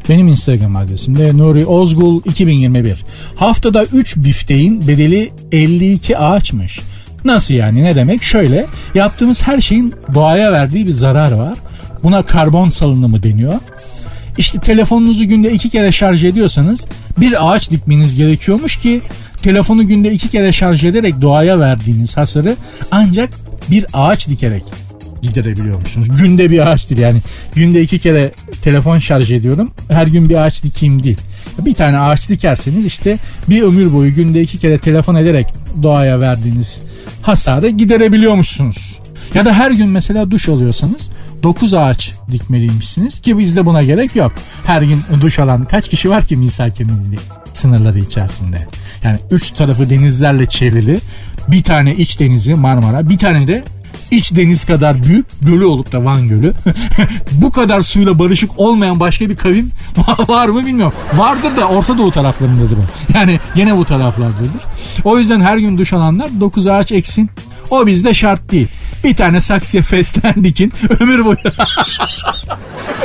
Benim 0.09 0.27
Instagram 0.27 0.75
adresim 0.75 1.17
de 1.17 1.37
Nuri 1.37 1.65
Ozgul 1.65 2.21
2021. 2.25 3.05
Haftada 3.35 3.83
3 3.83 4.17
bifteğin 4.17 4.87
bedeli 4.87 5.31
52 5.51 6.17
ağaçmış. 6.17 6.79
Nasıl 7.25 7.53
yani 7.53 7.83
ne 7.83 7.95
demek? 7.95 8.23
Şöyle 8.23 8.65
yaptığımız 8.95 9.41
her 9.41 9.61
şeyin 9.61 9.93
doğaya 10.13 10.51
verdiği 10.51 10.87
bir 10.87 10.93
zarar 10.93 11.31
var. 11.31 11.57
Buna 12.03 12.25
karbon 12.25 12.69
salınımı 12.69 13.23
deniyor. 13.23 13.53
İşte 14.37 14.59
telefonunuzu 14.59 15.23
günde 15.23 15.51
iki 15.51 15.69
kere 15.69 15.91
şarj 15.91 16.23
ediyorsanız 16.23 16.85
bir 17.19 17.51
ağaç 17.51 17.71
dikmeniz 17.71 18.15
gerekiyormuş 18.15 18.75
ki 18.75 19.01
telefonu 19.43 19.87
günde 19.87 20.11
iki 20.11 20.29
kere 20.29 20.51
şarj 20.51 20.83
ederek 20.83 21.21
doğaya 21.21 21.59
verdiğiniz 21.59 22.17
hasarı 22.17 22.55
ancak 22.91 23.29
bir 23.71 23.85
ağaç 23.93 24.27
dikerek 24.27 24.63
giderebiliyormuşsunuz. 25.21 26.07
Günde 26.21 26.51
bir 26.51 26.71
ağaç 26.71 26.89
değil 26.89 27.01
yani. 27.01 27.19
Günde 27.55 27.81
iki 27.81 27.99
kere 27.99 28.31
telefon 28.63 28.99
şarj 28.99 29.31
ediyorum. 29.31 29.71
Her 29.89 30.07
gün 30.07 30.29
bir 30.29 30.35
ağaç 30.35 30.63
dikeyim 30.63 31.03
değil. 31.03 31.17
Bir 31.59 31.73
tane 31.73 31.99
ağaç 31.99 32.29
dikerseniz 32.29 32.85
işte 32.85 33.17
bir 33.49 33.61
ömür 33.61 33.93
boyu 33.93 34.13
günde 34.13 34.41
iki 34.41 34.57
kere 34.57 34.77
telefon 34.77 35.15
ederek 35.15 35.47
doğaya 35.83 36.19
verdiğiniz 36.19 36.81
hasarı 37.21 37.69
giderebiliyormuşsunuz. 37.69 39.00
Ya 39.33 39.45
da 39.45 39.53
her 39.53 39.71
gün 39.71 39.89
mesela 39.89 40.31
duş 40.31 40.49
alıyorsanız 40.49 41.09
9 41.43 41.73
ağaç 41.73 42.13
dikmeliymişsiniz 42.31 43.21
ki 43.21 43.37
bizde 43.37 43.65
buna 43.65 43.83
gerek 43.83 44.15
yok. 44.15 44.33
Her 44.65 44.81
gün 44.81 45.01
duş 45.21 45.39
alan 45.39 45.63
kaç 45.65 45.89
kişi 45.89 46.09
var 46.09 46.25
ki 46.25 46.35
misal 46.35 46.71
sınırları 47.53 47.99
içerisinde. 47.99 48.67
Yani 49.03 49.17
üç 49.31 49.51
tarafı 49.51 49.89
denizlerle 49.89 50.45
çevrili 50.45 50.99
bir 51.47 51.63
tane 51.63 51.95
iç 51.95 52.19
denizi 52.19 52.55
Marmara 52.55 53.09
bir 53.09 53.17
tane 53.17 53.47
de 53.47 53.63
iç 54.11 54.35
deniz 54.35 54.65
kadar 54.65 55.03
büyük 55.03 55.25
gölü 55.41 55.65
olup 55.65 55.91
da 55.91 56.05
Van 56.05 56.27
Gölü. 56.27 56.53
bu 57.31 57.51
kadar 57.51 57.81
suyla 57.81 58.19
barışık 58.19 58.59
olmayan 58.59 58.99
başka 58.99 59.29
bir 59.29 59.35
kavim 59.35 59.71
var 60.27 60.47
mı 60.49 60.65
bilmiyorum. 60.65 60.93
Vardır 61.15 61.57
da 61.57 61.67
Orta 61.67 61.97
Doğu 61.97 62.11
taraflarındadır 62.11 62.77
o. 62.77 62.81
Yani 63.13 63.39
gene 63.55 63.77
bu 63.77 63.85
taraflardadır. 63.85 64.49
O 65.03 65.17
yüzden 65.17 65.41
her 65.41 65.57
gün 65.57 65.77
duş 65.77 65.93
alanlar 65.93 66.29
9 66.39 66.67
ağaç 66.67 66.91
eksin. 66.91 67.29
O 67.71 67.87
bizde 67.87 68.13
şart 68.13 68.51
değil. 68.51 68.67
Bir 69.03 69.15
tane 69.15 69.41
saksıya 69.41 69.83
feslen 69.91 70.43
dikin. 70.43 70.73
Ömür 70.99 71.25
boyu. 71.25 71.37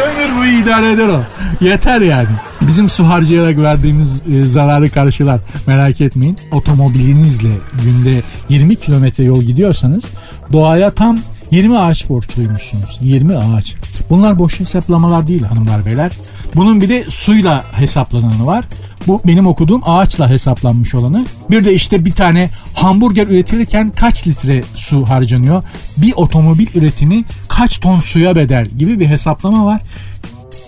ömür 0.06 0.38
boyu 0.38 0.58
idare 0.58 0.92
eder 0.92 1.08
o. 1.08 1.20
Yeter 1.64 2.00
yani. 2.00 2.28
Bizim 2.60 2.88
su 2.88 3.06
harcayarak 3.08 3.58
verdiğimiz 3.58 4.22
e, 4.32 4.42
zararı 4.42 4.90
karşılar. 4.90 5.40
Merak 5.66 6.00
etmeyin. 6.00 6.36
Otomobilinizle 6.52 7.50
günde 7.84 8.22
20 8.48 8.76
kilometre 8.76 9.24
yol 9.24 9.42
gidiyorsanız 9.42 10.04
doğaya 10.52 10.90
tam 10.90 11.18
20 11.50 11.78
ağaç 11.78 12.08
borçluymuşsunuz. 12.08 12.98
20 13.00 13.36
ağaç. 13.36 13.74
Bunlar 14.10 14.38
boş 14.38 14.60
hesaplamalar 14.60 15.28
değil 15.28 15.42
hanımlar 15.42 15.86
beyler. 15.86 16.12
Bunun 16.54 16.80
bir 16.80 16.88
de 16.88 17.04
suyla 17.10 17.64
hesaplananı 17.72 18.46
var. 18.46 18.64
Bu 19.06 19.20
benim 19.26 19.46
okuduğum 19.46 19.82
ağaçla 19.84 20.30
hesaplanmış 20.30 20.94
olanı. 20.94 21.26
Bir 21.50 21.64
de 21.64 21.74
işte 21.74 22.04
bir 22.04 22.12
tane 22.12 22.50
hamburger 22.74 23.26
üretilirken 23.26 23.92
kaç 23.96 24.26
litre 24.26 24.62
su 24.74 25.08
harcanıyor? 25.08 25.62
Bir 25.96 26.12
otomobil 26.16 26.66
üretimi 26.74 27.24
kaç 27.48 27.78
ton 27.78 28.00
suya 28.00 28.36
bedel 28.36 28.66
gibi 28.66 29.00
bir 29.00 29.06
hesaplama 29.06 29.66
var. 29.66 29.80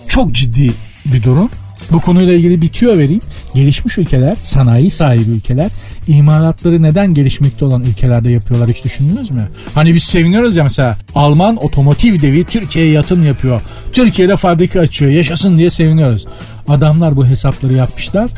Çok 0.07 0.31
ciddi 0.31 0.73
bir 1.05 1.23
durum. 1.23 1.49
Bu 1.91 1.99
konuyla 1.99 2.33
ilgili 2.33 2.61
bir 2.61 2.69
tüyo 2.69 2.97
vereyim. 2.97 3.21
Gelişmiş 3.55 3.97
ülkeler, 3.97 4.35
sanayi 4.35 4.91
sahibi 4.91 5.31
ülkeler 5.31 5.71
imalatları 6.07 6.81
neden 6.81 7.13
gelişmekte 7.13 7.65
olan 7.65 7.83
ülkelerde 7.83 8.31
yapıyorlar 8.31 8.69
hiç 8.69 8.83
düşündünüz 8.83 9.31
mü? 9.31 9.49
Hani 9.73 9.95
biz 9.95 10.03
seviniyoruz 10.03 10.55
ya 10.55 10.63
mesela 10.63 10.97
Alman 11.15 11.57
otomotiv 11.57 12.21
devi 12.21 12.45
Türkiye'ye 12.45 12.91
yatım 12.91 13.25
yapıyor. 13.25 13.61
Türkiye'de 13.93 14.37
fabrika 14.37 14.79
açıyor 14.79 15.11
yaşasın 15.11 15.57
diye 15.57 15.69
seviniyoruz. 15.69 16.25
Adamlar 16.67 17.15
bu 17.15 17.25
hesapları 17.25 17.73
yapmışlar 17.73 18.31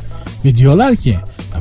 Ve 0.46 0.56
diyorlar 0.56 0.96
ki 0.96 1.16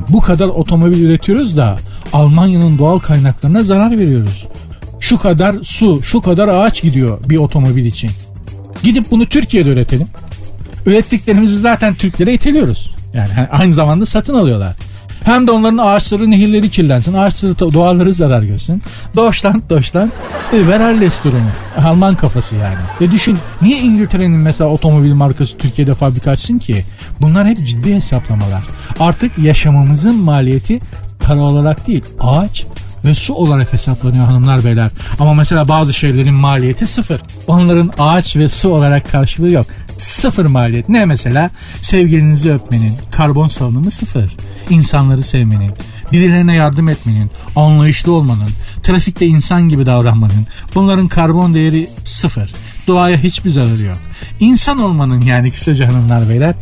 bu 0.09 0.21
kadar 0.21 0.47
otomobil 0.47 1.01
üretiyoruz 1.01 1.57
da 1.57 1.75
Almanya'nın 2.13 2.77
doğal 2.77 2.99
kaynaklarına 2.99 3.63
zarar 3.63 3.91
veriyoruz. 3.91 4.47
Şu 4.99 5.17
kadar 5.17 5.55
su, 5.63 6.03
şu 6.03 6.21
kadar 6.21 6.47
ağaç 6.47 6.81
gidiyor 6.81 7.19
bir 7.29 7.37
otomobil 7.37 7.85
için. 7.85 8.11
Gidip 8.83 9.11
bunu 9.11 9.25
Türkiye'de 9.25 9.69
üretelim. 9.69 10.07
Ürettiklerimizi 10.85 11.59
zaten 11.59 11.95
Türklere 11.95 12.33
iteliyoruz. 12.33 12.95
Yani 13.13 13.29
aynı 13.51 13.73
zamanda 13.73 14.05
satın 14.05 14.33
alıyorlar. 14.33 14.75
Hem 15.23 15.47
de 15.47 15.51
onların 15.51 15.77
ağaçları, 15.77 16.31
nehirleri 16.31 16.69
kirlensin. 16.69 17.13
Ağaçları, 17.13 17.59
doğaları 17.59 18.13
zarar 18.13 18.43
görsün. 18.43 18.83
Deutschland. 19.15 20.09
Über 20.53 20.79
alles 20.79 21.23
durumu. 21.23 21.49
Alman 21.85 22.15
kafası 22.15 22.55
yani. 22.55 22.77
Ve 23.01 23.11
düşün 23.11 23.37
niye 23.61 23.79
İngiltere'nin 23.79 24.39
mesela 24.39 24.69
otomobil 24.69 25.13
markası 25.13 25.57
Türkiye'de 25.57 25.93
fabrika 25.93 26.31
açsın 26.31 26.57
ki? 26.59 26.85
Bunlar 27.21 27.47
hep 27.47 27.67
ciddi 27.67 27.95
hesaplamalar. 27.95 28.63
Artık 28.99 29.37
yaşamımızın 29.37 30.15
maliyeti 30.15 30.79
para 31.19 31.39
olarak 31.39 31.87
değil 31.87 32.03
ağaç 32.19 32.65
ve 33.05 33.13
su 33.13 33.33
olarak 33.33 33.73
hesaplanıyor 33.73 34.25
hanımlar 34.25 34.63
beyler. 34.65 34.89
Ama 35.19 35.33
mesela 35.33 35.67
bazı 35.67 35.93
şeylerin 35.93 36.33
maliyeti 36.33 36.87
sıfır. 36.87 37.21
Onların 37.47 37.91
ağaç 37.99 38.35
ve 38.35 38.47
su 38.47 38.69
olarak 38.69 39.11
karşılığı 39.11 39.51
yok. 39.51 39.65
Sıfır 40.01 40.45
maliyet. 40.45 40.89
Ne 40.89 41.05
mesela? 41.05 41.49
Sevgilinizi 41.81 42.51
öpmenin, 42.51 42.93
karbon 43.11 43.47
salınımı 43.47 43.91
sıfır. 43.91 44.35
İnsanları 44.69 45.23
sevmenin, 45.23 45.71
birilerine 46.11 46.55
yardım 46.55 46.89
etmenin, 46.89 47.31
anlayışlı 47.55 48.13
olmanın, 48.13 48.49
trafikte 48.83 49.25
insan 49.25 49.69
gibi 49.69 49.85
davranmanın, 49.85 50.47
bunların 50.75 51.07
karbon 51.07 51.53
değeri 51.53 51.89
sıfır. 52.03 52.53
Doğaya 52.87 53.17
hiçbir 53.17 53.49
zararı 53.49 53.81
yok. 53.81 53.97
İnsan 54.39 54.79
olmanın 54.79 55.21
yani 55.21 55.51
kısaca 55.51 55.87
hanımlar 55.87 56.29
beyler 56.29 56.55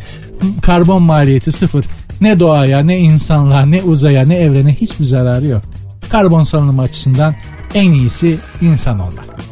karbon 0.62 1.02
maliyeti 1.02 1.52
sıfır. 1.52 1.84
Ne 2.20 2.38
doğaya, 2.38 2.80
ne 2.80 2.98
insanlığa, 2.98 3.66
ne 3.66 3.82
uzaya, 3.82 4.26
ne 4.26 4.34
evrene 4.34 4.74
hiçbir 4.74 5.04
zararı 5.04 5.46
yok. 5.46 5.62
Karbon 6.08 6.44
salınımı 6.44 6.82
açısından 6.82 7.34
en 7.74 7.92
iyisi 7.92 8.38
insan 8.60 8.98
olmak. 8.98 9.49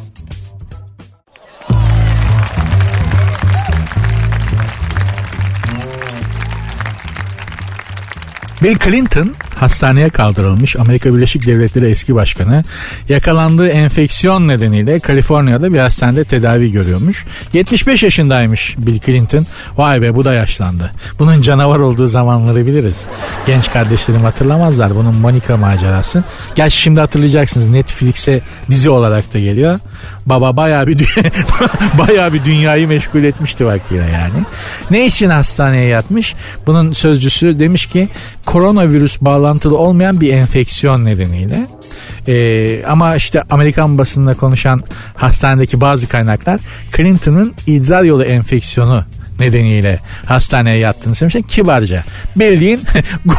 Bill 8.61 8.77
Clinton 8.77 9.38
hastaneye 9.59 10.09
kaldırılmış 10.09 10.75
Amerika 10.75 11.15
Birleşik 11.15 11.45
Devletleri 11.45 11.89
eski 11.89 12.15
başkanı 12.15 12.63
yakalandığı 13.09 13.67
enfeksiyon 13.67 14.47
nedeniyle 14.47 14.99
Kaliforniya'da 14.99 15.73
bir 15.73 15.79
hastanede 15.79 16.23
tedavi 16.23 16.71
görüyormuş. 16.71 17.25
75 17.53 18.03
yaşındaymış 18.03 18.75
Bill 18.77 18.99
Clinton. 18.99 19.45
Vay 19.77 20.01
be 20.01 20.15
bu 20.15 20.25
da 20.25 20.33
yaşlandı. 20.33 20.91
Bunun 21.19 21.41
canavar 21.41 21.79
olduğu 21.79 22.07
zamanları 22.07 22.67
biliriz. 22.67 23.05
Genç 23.47 23.71
kardeşlerim 23.71 24.21
hatırlamazlar 24.21 24.95
bunun 24.95 25.15
Monica 25.15 25.57
macerası. 25.57 26.23
Gerçi 26.55 26.77
şimdi 26.77 26.99
hatırlayacaksınız 26.99 27.69
Netflix'e 27.69 28.41
dizi 28.69 28.89
olarak 28.89 29.33
da 29.33 29.39
geliyor. 29.39 29.79
Baba 30.25 30.57
bayağı 30.57 30.87
bir 30.87 30.97
bayağı 31.97 32.33
bir 32.33 32.45
dünyayı 32.45 32.87
meşgul 32.87 33.23
etmişti 33.23 33.65
vaktiyle 33.65 34.11
yani. 34.13 34.45
Ne 34.91 35.05
için 35.05 35.29
hastaneye 35.29 35.85
yatmış? 35.85 36.35
Bunun 36.67 36.93
sözcüsü 36.93 37.59
demiş 37.59 37.85
ki 37.85 38.09
koronavirüs 38.45 39.21
bağlantılı 39.49 39.77
olmayan 39.77 40.21
bir 40.21 40.33
enfeksiyon 40.33 41.05
nedeniyle. 41.05 41.67
Ee, 42.27 42.85
ama 42.85 43.15
işte 43.15 43.43
Amerikan 43.49 43.97
basınında 43.97 44.33
konuşan 44.33 44.83
hastanedeki 45.15 45.81
bazı 45.81 46.07
kaynaklar 46.07 46.59
Clinton'ın 46.95 47.53
idrar 47.67 48.03
yolu 48.03 48.23
enfeksiyonu 48.23 49.03
nedeniyle 49.39 49.99
hastaneye 50.25 50.77
yattığını 50.77 51.15
söylemişler 51.15 51.43
kibarca. 51.43 52.03
Bildiğin 52.35 52.81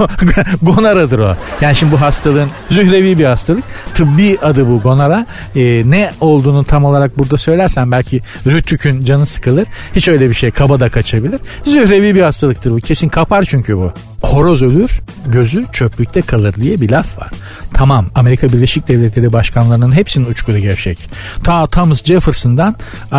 gonaradır 0.63 1.19
o. 1.19 1.37
Yani 1.61 1.77
şimdi 1.77 1.93
bu 1.93 2.01
hastalığın 2.01 2.51
zührevi 2.71 3.19
bir 3.19 3.25
hastalık. 3.25 3.65
Tıbbi 3.95 4.39
adı 4.43 4.69
bu 4.69 4.81
gonara. 4.81 5.27
Ee, 5.57 5.83
ne 5.91 6.11
olduğunu 6.21 6.65
tam 6.65 6.85
olarak 6.85 7.19
burada 7.19 7.37
söylersen 7.37 7.93
belki 7.93 8.21
rütükün 8.47 9.05
canı 9.05 9.27
sıkılır. 9.27 9.67
Hiç 9.97 10.09
öyle 10.09 10.31
bir 10.31 10.35
şey 10.35 10.51
kaba 10.51 10.81
da 10.81 10.89
kaçabilir. 10.89 11.41
Zührevi 11.65 12.15
bir 12.15 12.23
hastalıktır 12.23 12.71
bu. 12.71 12.77
Kesin 12.77 13.09
kapar 13.09 13.45
çünkü 13.49 13.77
bu. 13.77 13.93
Horoz 14.23 14.63
ölür, 14.63 15.01
gözü 15.27 15.65
çöplükte 15.73 16.23
kalır 16.23 16.55
diye 16.55 16.81
bir 16.81 16.91
laf 16.91 17.19
var. 17.19 17.31
Tamam 17.75 18.07
Amerika 18.15 18.53
Birleşik 18.53 18.89
Devletleri 18.89 19.33
başkanlarının 19.33 19.93
hepsinin 19.93 20.27
uçkuru 20.27 20.59
gevşek. 20.59 20.99
Ta 21.45 21.67
Thomas 21.67 22.05
Jefferson'dan 22.05 22.77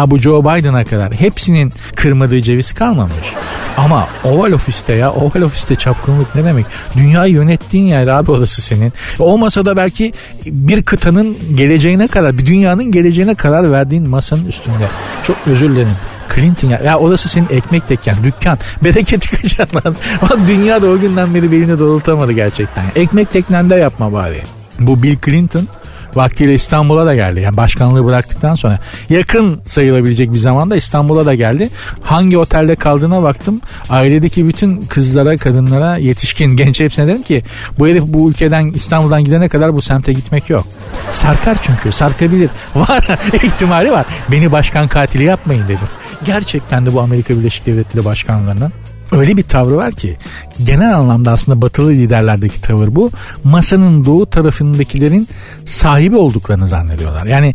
bu 0.07 0.17
Joe 0.17 0.41
Biden'a 0.41 0.83
kadar 0.83 1.13
hepsinin 1.13 1.73
kırmadığı 1.95 2.41
ceviz 2.41 2.73
kalmamış. 2.73 3.33
Ama 3.77 4.07
Oval 4.23 4.51
Ofis'te 4.51 4.93
ya 4.93 5.11
Oval 5.11 5.41
Ofis'te 5.41 5.75
çapkınlık 5.75 6.35
ne 6.35 6.43
demek? 6.43 6.65
Dünyayı 6.95 7.33
yönettiğin 7.33 7.85
yer 7.85 8.07
abi 8.07 8.31
orası 8.31 8.61
senin. 8.61 8.93
Olmasa 9.19 9.65
da 9.65 9.77
belki 9.77 10.11
bir 10.45 10.83
kıtanın 10.83 11.37
geleceğine 11.55 12.07
kadar 12.07 12.37
bir 12.37 12.45
dünyanın 12.45 12.91
geleceğine 12.91 13.35
karar 13.35 13.71
verdiğin 13.71 14.09
masanın 14.09 14.45
üstünde. 14.45 14.87
Çok 15.23 15.35
özür 15.45 15.69
dilerim. 15.69 15.91
Clinton 16.35 16.69
ya. 16.69 16.79
Ya 16.85 16.97
orası 16.99 17.29
senin 17.29 17.47
ekmek 17.49 17.87
tekken, 17.87 18.15
dükkan. 18.23 18.57
Bereketi 18.83 19.29
kaçan 19.29 19.67
lan. 19.75 19.95
Bak 20.21 20.37
dünya 20.47 20.81
da 20.81 20.87
o 20.87 20.99
günden 20.99 21.35
beri 21.35 21.51
belini 21.51 21.79
doğrultamadı 21.79 22.31
gerçekten. 22.31 22.83
Ekmek 22.95 23.31
teknende 23.31 23.75
yapma 23.75 24.13
bari. 24.13 24.41
Bu 24.79 25.03
Bill 25.03 25.17
Clinton 25.25 25.67
vaktiyle 26.15 26.53
İstanbul'a 26.53 27.05
da 27.05 27.15
geldi. 27.15 27.41
Yani 27.41 27.57
başkanlığı 27.57 28.05
bıraktıktan 28.05 28.55
sonra 28.55 28.79
yakın 29.09 29.61
sayılabilecek 29.65 30.33
bir 30.33 30.37
zamanda 30.37 30.75
İstanbul'a 30.75 31.25
da 31.25 31.35
geldi. 31.35 31.69
Hangi 32.03 32.37
otelde 32.37 32.75
kaldığına 32.75 33.23
baktım. 33.23 33.61
Ailedeki 33.89 34.47
bütün 34.47 34.81
kızlara, 34.81 35.37
kadınlara, 35.37 35.97
yetişkin, 35.97 36.45
genç 36.45 36.79
hepsine 36.79 37.07
dedim 37.07 37.23
ki 37.23 37.43
bu 37.79 37.87
herif 37.87 38.03
bu 38.07 38.29
ülkeden 38.29 38.71
İstanbul'dan 38.71 39.23
gidene 39.23 39.49
kadar 39.49 39.73
bu 39.73 39.81
semte 39.81 40.13
gitmek 40.13 40.49
yok. 40.49 40.65
Sarkar 41.11 41.57
çünkü 41.61 41.91
sarkabilir. 41.91 42.49
Var 42.75 43.07
ihtimali 43.33 43.91
var. 43.91 44.05
Beni 44.31 44.51
başkan 44.51 44.87
katili 44.87 45.23
yapmayın 45.23 45.63
dedim. 45.63 45.87
Gerçekten 46.23 46.85
de 46.85 46.93
bu 46.93 47.01
Amerika 47.01 47.33
Birleşik 47.33 47.65
Devletleri 47.65 48.05
başkanlarının 48.05 48.71
öyle 49.11 49.37
bir 49.37 49.43
tavrı 49.43 49.75
var 49.75 49.91
ki 49.91 50.17
genel 50.63 50.95
anlamda 50.95 51.31
aslında 51.31 51.61
batılı 51.61 51.91
liderlerdeki 51.91 52.61
tavır 52.61 52.95
bu. 52.95 53.11
Masanın 53.43 54.05
doğu 54.05 54.25
tarafındakilerin 54.25 55.27
sahibi 55.65 56.15
olduklarını 56.15 56.67
zannediyorlar. 56.67 57.25
Yani 57.25 57.53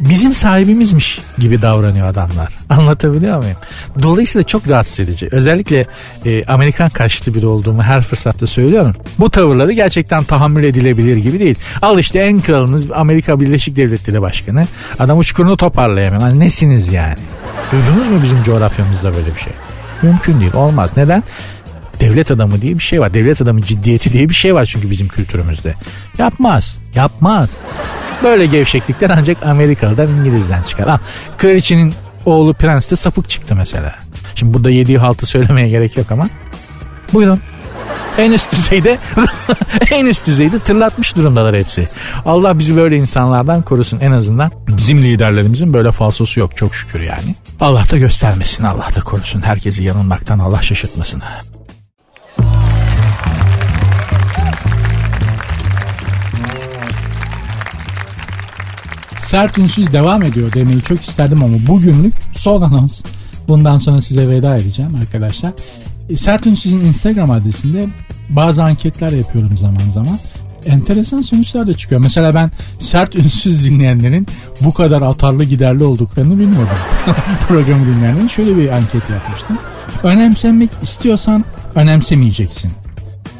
bizim 0.00 0.34
sahibimizmiş 0.34 1.20
gibi 1.38 1.62
davranıyor 1.62 2.08
adamlar. 2.08 2.52
Anlatabiliyor 2.70 3.38
muyum? 3.38 3.56
Dolayısıyla 4.02 4.46
çok 4.46 4.70
rahatsız 4.70 5.00
edici. 5.00 5.28
Özellikle 5.32 5.86
e, 6.24 6.44
Amerikan 6.44 6.90
karşıtı 6.90 7.34
biri 7.34 7.46
olduğumu 7.46 7.82
her 7.82 8.02
fırsatta 8.02 8.46
söylüyorum. 8.46 8.94
Bu 9.18 9.30
tavırları 9.30 9.72
gerçekten 9.72 10.24
tahammül 10.24 10.64
edilebilir 10.64 11.16
gibi 11.16 11.40
değil. 11.40 11.56
Al 11.82 11.98
işte 11.98 12.18
en 12.18 12.40
kralınız 12.40 12.90
Amerika 12.90 13.40
Birleşik 13.40 13.76
Devletleri 13.76 14.22
Başkanı. 14.22 14.66
Adam 14.98 15.18
uçkurunu 15.18 15.56
toparlayamıyor. 15.56 16.22
Hani 16.22 16.38
nesiniz 16.38 16.92
yani? 16.92 17.18
Duydunuz 17.72 18.08
mu 18.08 18.22
bizim 18.22 18.42
coğrafyamızda 18.42 19.14
böyle 19.14 19.34
bir 19.34 19.40
şey? 19.40 19.52
Mümkün 20.02 20.40
değil. 20.40 20.52
Olmaz. 20.52 20.96
Neden? 20.96 21.22
Devlet 22.00 22.30
adamı 22.30 22.62
diye 22.62 22.74
bir 22.74 22.82
şey 22.82 23.00
var. 23.00 23.14
Devlet 23.14 23.40
adamı 23.40 23.62
ciddiyeti 23.62 24.12
diye 24.12 24.28
bir 24.28 24.34
şey 24.34 24.54
var 24.54 24.64
çünkü 24.64 24.90
bizim 24.90 25.08
kültürümüzde. 25.08 25.74
Yapmaz. 26.18 26.78
Yapmaz. 26.94 27.50
Böyle 28.22 28.46
gevşeklikler 28.46 29.10
ancak 29.10 29.42
Amerikalı'dan 29.42 30.08
İngiliz'den 30.08 30.62
çıkar. 30.62 30.88
Ha, 30.88 31.00
kraliçenin 31.38 31.94
oğlu 32.26 32.54
prens 32.54 32.90
de 32.90 32.96
sapık 32.96 33.30
çıktı 33.30 33.54
mesela. 33.56 33.94
Şimdi 34.34 34.54
burada 34.54 34.70
yediği 34.70 34.98
haltı 34.98 35.26
söylemeye 35.26 35.68
gerek 35.68 35.96
yok 35.96 36.10
ama. 36.10 36.28
Buyurun. 37.12 37.40
En 38.18 38.32
üst 38.32 38.52
düzeyde 38.52 38.98
en 39.90 40.06
üst 40.06 40.26
düzeyde 40.26 40.58
tırlatmış 40.58 41.16
durumdalar 41.16 41.56
hepsi. 41.56 41.88
Allah 42.24 42.58
bizi 42.58 42.76
böyle 42.76 42.96
insanlardan 42.96 43.62
korusun 43.62 44.00
en 44.00 44.12
azından. 44.12 44.50
Bizim 44.68 44.98
liderlerimizin 44.98 45.74
böyle 45.74 45.92
falsosu 45.92 46.40
yok 46.40 46.56
çok 46.56 46.74
şükür 46.74 47.00
yani. 47.00 47.34
Allah 47.60 47.82
da 47.90 47.96
göstermesin 47.96 48.64
Allah 48.64 48.88
da 48.96 49.00
korusun. 49.00 49.40
Herkesi 49.40 49.84
yanılmaktan 49.84 50.38
Allah 50.38 50.62
şaşırtmasın. 50.62 51.22
Sert 59.26 59.58
ünsüz 59.58 59.92
devam 59.92 60.22
ediyor 60.22 60.52
demeyi 60.52 60.82
çok 60.82 61.02
isterdim 61.02 61.42
ama 61.42 61.56
bugünlük 61.66 62.14
son 62.36 62.62
anons. 62.62 63.02
Bundan 63.48 63.78
sonra 63.78 64.00
size 64.00 64.28
veda 64.28 64.56
edeceğim 64.56 64.94
arkadaşlar. 65.00 65.52
E, 66.10 66.16
Sert 66.16 66.46
Ünsüz'ün 66.46 66.80
Instagram 66.80 67.30
adresinde 67.30 67.86
bazı 68.28 68.64
anketler 68.64 69.10
yapıyorum 69.10 69.56
zaman 69.56 69.90
zaman. 69.94 70.18
Enteresan 70.66 71.22
sonuçlar 71.22 71.66
da 71.66 71.76
çıkıyor. 71.76 72.00
Mesela 72.00 72.34
ben 72.34 72.50
sert 72.78 73.16
ünsüz 73.16 73.64
dinleyenlerin 73.64 74.26
bu 74.60 74.74
kadar 74.74 75.02
atarlı 75.02 75.44
giderli 75.44 75.84
olduklarını 75.84 76.38
bilmiyordum. 76.38 76.76
Programı 77.48 77.86
dinleyenlerin 77.86 78.28
şöyle 78.28 78.56
bir 78.56 78.68
anket 78.68 79.10
yapmıştım. 79.10 79.58
Önemsenmek 80.02 80.70
istiyorsan 80.82 81.44
önemsemeyeceksin. 81.74 82.70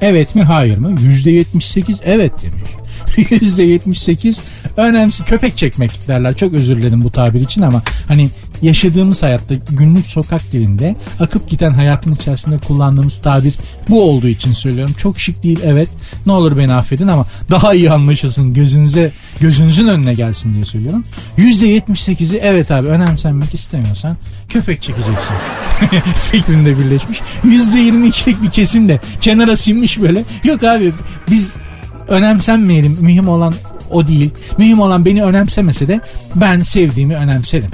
Evet 0.00 0.34
mi 0.34 0.42
hayır 0.42 0.78
mı? 0.78 0.90
%78 0.90 1.96
evet 2.04 2.32
demiş. 2.42 2.70
%78 3.30 4.36
önemsi 4.76 5.24
köpek 5.24 5.56
çekmek 5.56 6.08
derler. 6.08 6.34
Çok 6.36 6.52
özür 6.52 6.76
dilerim 6.76 7.04
bu 7.04 7.10
tabir 7.10 7.40
için 7.40 7.62
ama 7.62 7.82
hani 8.08 8.30
yaşadığımız 8.62 9.22
hayatta 9.22 9.54
günlük 9.70 10.06
sokak 10.06 10.52
dilinde 10.52 10.96
akıp 11.20 11.50
giden 11.50 11.70
hayatın 11.70 12.14
içerisinde 12.14 12.58
kullandığımız 12.58 13.18
tabir 13.22 13.54
bu 13.88 14.02
olduğu 14.02 14.28
için 14.28 14.52
söylüyorum. 14.52 14.94
Çok 14.98 15.20
şık 15.20 15.42
değil 15.42 15.60
evet. 15.64 15.88
Ne 16.26 16.32
olur 16.32 16.56
beni 16.56 16.72
affedin 16.72 17.08
ama 17.08 17.26
daha 17.50 17.74
iyi 17.74 17.90
anlaşılsın. 17.90 18.54
Gözünüze 18.54 19.12
gözünüzün 19.40 19.86
önüne 19.86 20.14
gelsin 20.14 20.54
diye 20.54 20.64
söylüyorum. 20.64 21.04
%78'i 21.38 22.38
evet 22.42 22.70
abi 22.70 22.88
önemsenmek 22.88 23.54
istemiyorsan 23.54 24.16
köpek 24.48 24.82
çekeceksin. 24.82 25.34
Fikrinde 26.30 26.78
birleşmiş. 26.78 27.20
%22'lik 27.44 28.42
bir 28.42 28.50
kesim 28.50 28.88
de 28.88 29.00
kenara 29.20 29.56
sinmiş 29.56 30.00
böyle. 30.00 30.24
Yok 30.44 30.62
abi 30.64 30.92
biz 31.30 31.52
önemsenmeyelim. 32.08 32.98
Mühim 33.00 33.28
olan 33.28 33.54
o 33.90 34.08
değil. 34.08 34.30
Mühim 34.58 34.80
olan 34.80 35.04
beni 35.04 35.24
önemsemese 35.24 35.88
de 35.88 36.00
ben 36.34 36.60
sevdiğimi 36.60 37.16
önemserim 37.16 37.70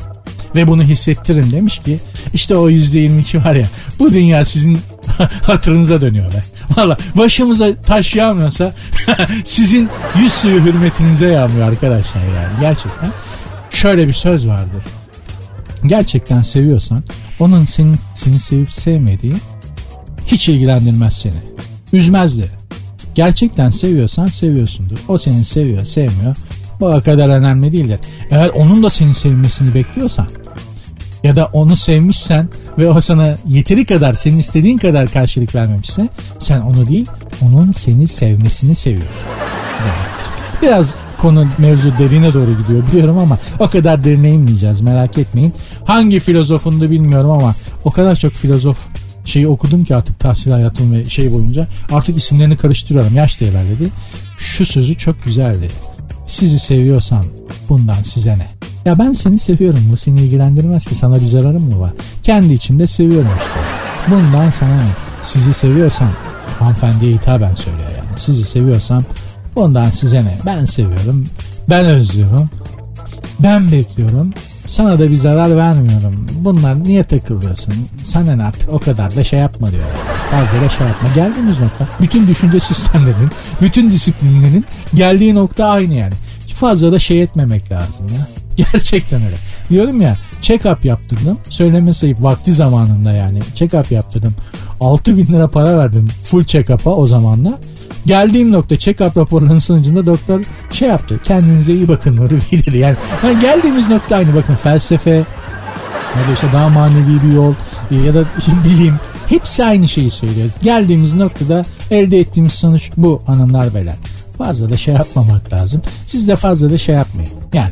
ve 0.54 0.68
bunu 0.68 0.82
hissettiririm 0.82 1.52
demiş 1.52 1.78
ki 1.78 1.98
işte 2.34 2.56
o 2.56 2.68
yüzde 2.68 2.98
22 2.98 3.44
var 3.44 3.54
ya 3.54 3.66
bu 3.98 4.12
dünya 4.12 4.44
sizin 4.44 4.78
hatırınıza 5.42 6.00
dönüyor 6.00 6.32
be. 6.32 6.42
Valla 6.76 6.96
başımıza 7.14 7.74
taş 7.74 8.14
yağmıyorsa 8.14 8.72
sizin 9.44 9.88
yüz 10.18 10.32
suyu 10.32 10.64
hürmetinize 10.64 11.26
yağmıyor 11.26 11.68
arkadaşlar 11.68 12.20
yani 12.20 12.60
gerçekten. 12.60 13.10
Şöyle 13.70 14.08
bir 14.08 14.12
söz 14.12 14.48
vardır. 14.48 14.82
Gerçekten 15.86 16.42
seviyorsan 16.42 17.02
onun 17.40 17.64
senin 17.64 17.96
seni 18.14 18.38
sevip 18.38 18.72
sevmediği 18.74 19.34
hiç 20.26 20.48
ilgilendirmez 20.48 21.16
seni. 21.16 21.42
Üzmez 21.92 22.38
de. 22.38 22.44
Gerçekten 23.14 23.70
seviyorsan 23.70 24.26
seviyorsundur. 24.26 24.98
O 25.08 25.18
seni 25.18 25.44
seviyor, 25.44 25.82
sevmiyor. 25.82 26.36
Bu 26.80 27.02
kadar 27.04 27.28
önemli 27.28 27.72
değildir. 27.72 28.00
Eğer 28.30 28.48
onun 28.48 28.82
da 28.82 28.90
seni 28.90 29.14
sevmesini 29.14 29.74
bekliyorsan 29.74 30.26
ya 31.24 31.36
da 31.36 31.50
onu 31.52 31.76
sevmişsen 31.76 32.48
ve 32.78 32.88
o 32.88 33.00
sana 33.00 33.36
yeteri 33.48 33.84
kadar 33.84 34.14
senin 34.14 34.38
istediğin 34.38 34.78
kadar 34.78 35.08
karşılık 35.08 35.54
vermemişse 35.54 36.08
sen 36.38 36.60
onu 36.60 36.88
değil 36.88 37.06
onun 37.42 37.72
seni 37.72 38.08
sevmesini 38.08 38.74
seviyorsun. 38.74 39.10
Evet. 39.82 40.62
Biraz 40.62 40.94
konu 41.18 41.46
mevzu 41.58 41.92
derine 41.98 42.34
doğru 42.34 42.56
gidiyor 42.62 42.86
biliyorum 42.86 43.18
ama 43.18 43.38
o 43.58 43.68
kadar 43.68 44.04
derine 44.04 44.30
inmeyeceğiz 44.30 44.80
merak 44.80 45.18
etmeyin. 45.18 45.54
Hangi 45.84 46.20
filozofun 46.20 46.80
da 46.80 46.90
bilmiyorum 46.90 47.30
ama 47.30 47.54
o 47.84 47.90
kadar 47.90 48.16
çok 48.16 48.32
filozof 48.32 48.78
şeyi 49.24 49.48
okudum 49.48 49.84
ki 49.84 49.96
artık 49.96 50.20
tahsil 50.20 50.50
hayatım 50.50 50.94
ve 50.94 51.04
şey 51.04 51.32
boyunca 51.32 51.66
artık 51.92 52.16
isimlerini 52.16 52.56
karıştırıyorum 52.56 53.14
yaş 53.14 53.40
da 53.40 53.44
ilerledi. 53.44 53.88
Şu 54.38 54.66
sözü 54.66 54.96
çok 54.96 55.24
güzeldi. 55.24 55.68
Sizi 56.26 56.58
seviyorsan 56.58 57.24
bundan 57.68 58.02
size 58.04 58.32
ne? 58.38 58.46
Ya 58.84 58.98
ben 58.98 59.12
seni 59.12 59.38
seviyorum 59.38 59.88
bu 59.92 59.96
seni 59.96 60.20
ilgilendirmez 60.20 60.86
ki 60.86 60.94
sana 60.94 61.20
bir 61.20 61.26
zararım 61.26 61.62
mı 61.62 61.80
var? 61.80 61.90
Kendi 62.22 62.52
içimde 62.52 62.86
seviyorum 62.86 63.30
işte. 63.38 63.60
Bundan 64.10 64.50
sana 64.50 64.76
ne? 64.76 64.82
Sizi 65.22 65.54
seviyorsam 65.54 66.10
hanımefendiye 66.58 67.14
hitaben 67.14 67.54
söylüyor 67.54 67.90
yani. 67.90 68.18
Sizi 68.18 68.44
seviyorsam 68.44 69.02
bundan 69.56 69.90
size 69.90 70.24
ne? 70.24 70.38
Ben 70.46 70.64
seviyorum. 70.64 71.26
Ben 71.70 71.84
özlüyorum. 71.84 72.50
Ben 73.40 73.72
bekliyorum. 73.72 74.30
Sana 74.66 74.98
da 74.98 75.10
bir 75.10 75.16
zarar 75.16 75.56
vermiyorum. 75.56 76.26
Bunlar 76.34 76.84
niye 76.84 77.04
takılıyorsun? 77.04 77.74
Sana 78.04 78.36
ne 78.36 78.44
artık 78.44 78.72
o 78.72 78.78
kadar 78.78 79.16
da 79.16 79.24
şey 79.24 79.38
yapma 79.38 79.70
diyor. 79.70 79.82
Fazla 80.30 80.66
da 80.66 80.68
şey 80.68 80.86
yapma. 80.86 81.08
Geldiğimiz 81.14 81.58
nokta 81.58 81.88
bütün 82.00 82.26
düşünce 82.26 82.60
sistemlerinin, 82.60 83.30
bütün 83.62 83.90
disiplinlerin 83.90 84.64
geldiği 84.94 85.34
nokta 85.34 85.66
aynı 85.66 85.94
yani. 85.94 86.14
Fazla 86.62 86.92
da 86.92 86.98
şey 86.98 87.22
etmemek 87.22 87.72
lazım 87.72 88.06
ya. 88.08 88.26
Gerçekten 88.72 89.24
öyle. 89.24 89.36
Diyorum 89.70 90.00
ya 90.00 90.16
check-up 90.42 90.86
yaptırdım. 90.86 91.38
Söyleme 91.48 91.94
sayıp 91.94 92.22
vakti 92.22 92.52
zamanında 92.52 93.12
yani 93.12 93.38
check-up 93.54 93.94
yaptırdım. 93.94 94.34
6 94.80 95.16
bin 95.16 95.26
lira 95.26 95.48
para 95.48 95.78
verdim 95.78 96.08
full 96.24 96.44
check-up'a 96.44 96.90
o 96.90 97.06
zamanlar. 97.06 97.54
Geldiğim 98.06 98.52
nokta 98.52 98.74
check-up 98.74 99.20
raporlarının 99.20 99.58
sonucunda 99.58 100.06
doktor 100.06 100.40
şey 100.72 100.88
yaptı. 100.88 101.20
Kendinize 101.24 101.72
iyi 101.74 101.88
bakın 101.88 102.16
Nuri 102.16 102.30
Bey 102.34 102.66
dedi. 102.66 102.78
Yani, 102.78 102.96
yani 103.24 103.40
geldiğimiz 103.40 103.88
nokta 103.88 104.16
aynı 104.16 104.34
bakın 104.34 104.54
felsefe 104.54 105.10
ya 105.10 106.28
da 106.28 106.32
işte 106.34 106.46
daha 106.52 106.68
manevi 106.68 107.22
bir 107.22 107.32
yol 107.34 107.54
e, 107.90 107.94
ya 108.06 108.14
da 108.14 108.24
bilim 108.64 108.94
hepsi 109.28 109.64
aynı 109.64 109.88
şeyi 109.88 110.10
söylüyor. 110.10 110.48
Geldiğimiz 110.62 111.14
noktada 111.14 111.64
elde 111.90 112.18
ettiğimiz 112.18 112.52
sonuç 112.52 112.90
bu 112.96 113.20
hanımlar 113.26 113.74
beyler. 113.74 113.96
Fazla 114.44 114.70
da 114.70 114.76
şey 114.76 114.94
yapmamak 114.94 115.52
lazım. 115.52 115.82
Siz 116.06 116.28
de 116.28 116.36
fazla 116.36 116.70
da 116.70 116.78
şey 116.78 116.94
yapmayın. 116.94 117.30
Yani 117.52 117.70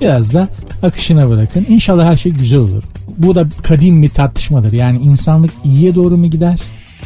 biraz 0.00 0.34
da 0.34 0.48
akışına 0.82 1.30
bırakın. 1.30 1.66
İnşallah 1.68 2.04
her 2.04 2.16
şey 2.16 2.32
güzel 2.32 2.58
olur. 2.58 2.82
Bu 3.18 3.34
da 3.34 3.46
kadim 3.62 4.02
bir 4.02 4.08
tartışmadır. 4.08 4.72
Yani 4.72 4.98
insanlık 4.98 5.50
iyiye 5.64 5.94
doğru 5.94 6.16
mu 6.16 6.26
gider, 6.26 6.60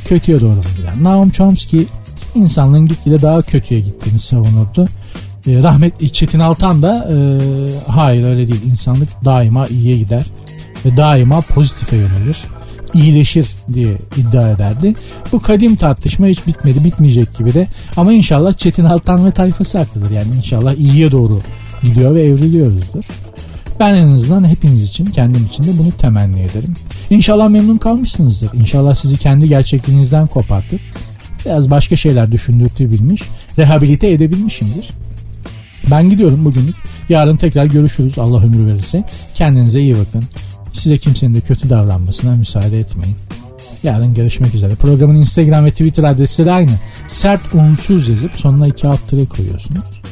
kötüye 0.04 0.40
doğru 0.40 0.56
mu 0.56 0.62
gider? 0.76 0.92
Naum 1.02 1.30
Chomsky 1.30 1.86
insanlığın 2.34 2.86
gitgide 2.86 3.22
daha 3.22 3.42
kötüye 3.42 3.80
gittiğini 3.80 4.18
savunurdu. 4.18 4.88
E, 5.46 5.62
rahmet 5.62 6.14
Çetin 6.14 6.40
Altan 6.40 6.82
da 6.82 7.08
e, 7.12 7.16
hayır 7.90 8.26
öyle 8.26 8.48
değil. 8.48 8.62
İnsanlık 8.70 9.08
daima 9.24 9.66
iyiye 9.66 9.96
gider 9.96 10.26
ve 10.84 10.96
daima 10.96 11.40
pozitife 11.40 11.96
yönelir 11.96 12.36
iyileşir 12.94 13.46
diye 13.72 13.92
iddia 14.16 14.50
ederdi. 14.50 14.94
Bu 15.32 15.40
kadim 15.40 15.76
tartışma 15.76 16.26
hiç 16.26 16.46
bitmedi 16.46 16.84
bitmeyecek 16.84 17.38
gibi 17.38 17.54
de 17.54 17.66
ama 17.96 18.12
inşallah 18.12 18.52
Çetin 18.52 18.84
Altan 18.84 19.26
ve 19.26 19.30
tayfası 19.30 19.78
haklıdır. 19.78 20.10
Yani 20.10 20.34
inşallah 20.36 20.74
iyiye 20.74 21.12
doğru 21.12 21.40
gidiyor 21.82 22.14
ve 22.14 22.22
evriliyoruzdur. 22.22 23.04
Ben 23.80 23.94
en 23.94 24.08
azından 24.08 24.48
hepiniz 24.48 24.82
için 24.82 25.04
kendim 25.04 25.46
için 25.46 25.64
de 25.64 25.78
bunu 25.78 25.92
temenni 25.92 26.40
ederim. 26.40 26.74
İnşallah 27.10 27.48
memnun 27.48 27.78
kalmışsınızdır. 27.78 28.50
İnşallah 28.54 28.94
sizi 28.94 29.16
kendi 29.16 29.48
gerçekliğinizden 29.48 30.26
kopartıp 30.26 30.80
biraz 31.44 31.70
başka 31.70 31.96
şeyler 31.96 32.32
düşündürtebilmiş, 32.32 33.22
rehabilite 33.58 34.10
edebilmişimdir. 34.10 34.90
Ben 35.90 36.10
gidiyorum 36.10 36.44
bugünlük. 36.44 36.74
Yarın 37.08 37.36
tekrar 37.36 37.64
görüşürüz 37.64 38.18
Allah 38.18 38.42
ömür 38.42 38.66
verirse. 38.66 39.04
Kendinize 39.34 39.80
iyi 39.80 39.96
bakın. 39.98 40.24
Size 40.72 40.98
kimsenin 40.98 41.34
de 41.34 41.40
kötü 41.40 41.70
davranmasına 41.70 42.36
müsaade 42.36 42.78
etmeyin. 42.78 43.16
Yarın 43.82 44.14
görüşmek 44.14 44.54
üzere. 44.54 44.74
Programın 44.74 45.16
Instagram 45.16 45.64
ve 45.64 45.70
Twitter 45.70 46.04
adresleri 46.04 46.52
aynı. 46.52 46.72
Sert 47.08 47.54
unsuz 47.54 48.08
yazıp 48.08 48.32
sonuna 48.36 48.66
iki 48.66 48.88
alt 48.88 49.08
tire 49.08 49.26
koyuyorsunuz. 49.26 50.02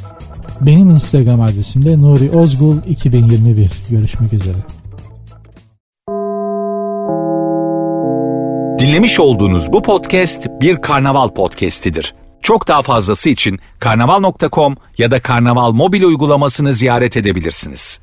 Benim 0.60 0.90
Instagram 0.90 1.40
adresim 1.40 1.84
de 1.84 2.00
Nuri 2.00 2.30
Ozgul 2.30 2.76
2021. 2.88 3.70
Görüşmek 3.90 4.32
üzere. 4.32 4.56
Dinlemiş 8.78 9.20
olduğunuz 9.20 9.72
bu 9.72 9.82
podcast 9.82 10.46
bir 10.60 10.76
karnaval 10.76 11.28
podcastidir. 11.28 12.14
Çok 12.42 12.68
daha 12.68 12.82
fazlası 12.82 13.30
için 13.30 13.58
karnaval.com 13.78 14.76
ya 14.98 15.10
da 15.10 15.20
karnaval 15.20 15.72
mobil 15.72 16.02
uygulamasını 16.02 16.72
ziyaret 16.72 17.16
edebilirsiniz. 17.16 18.00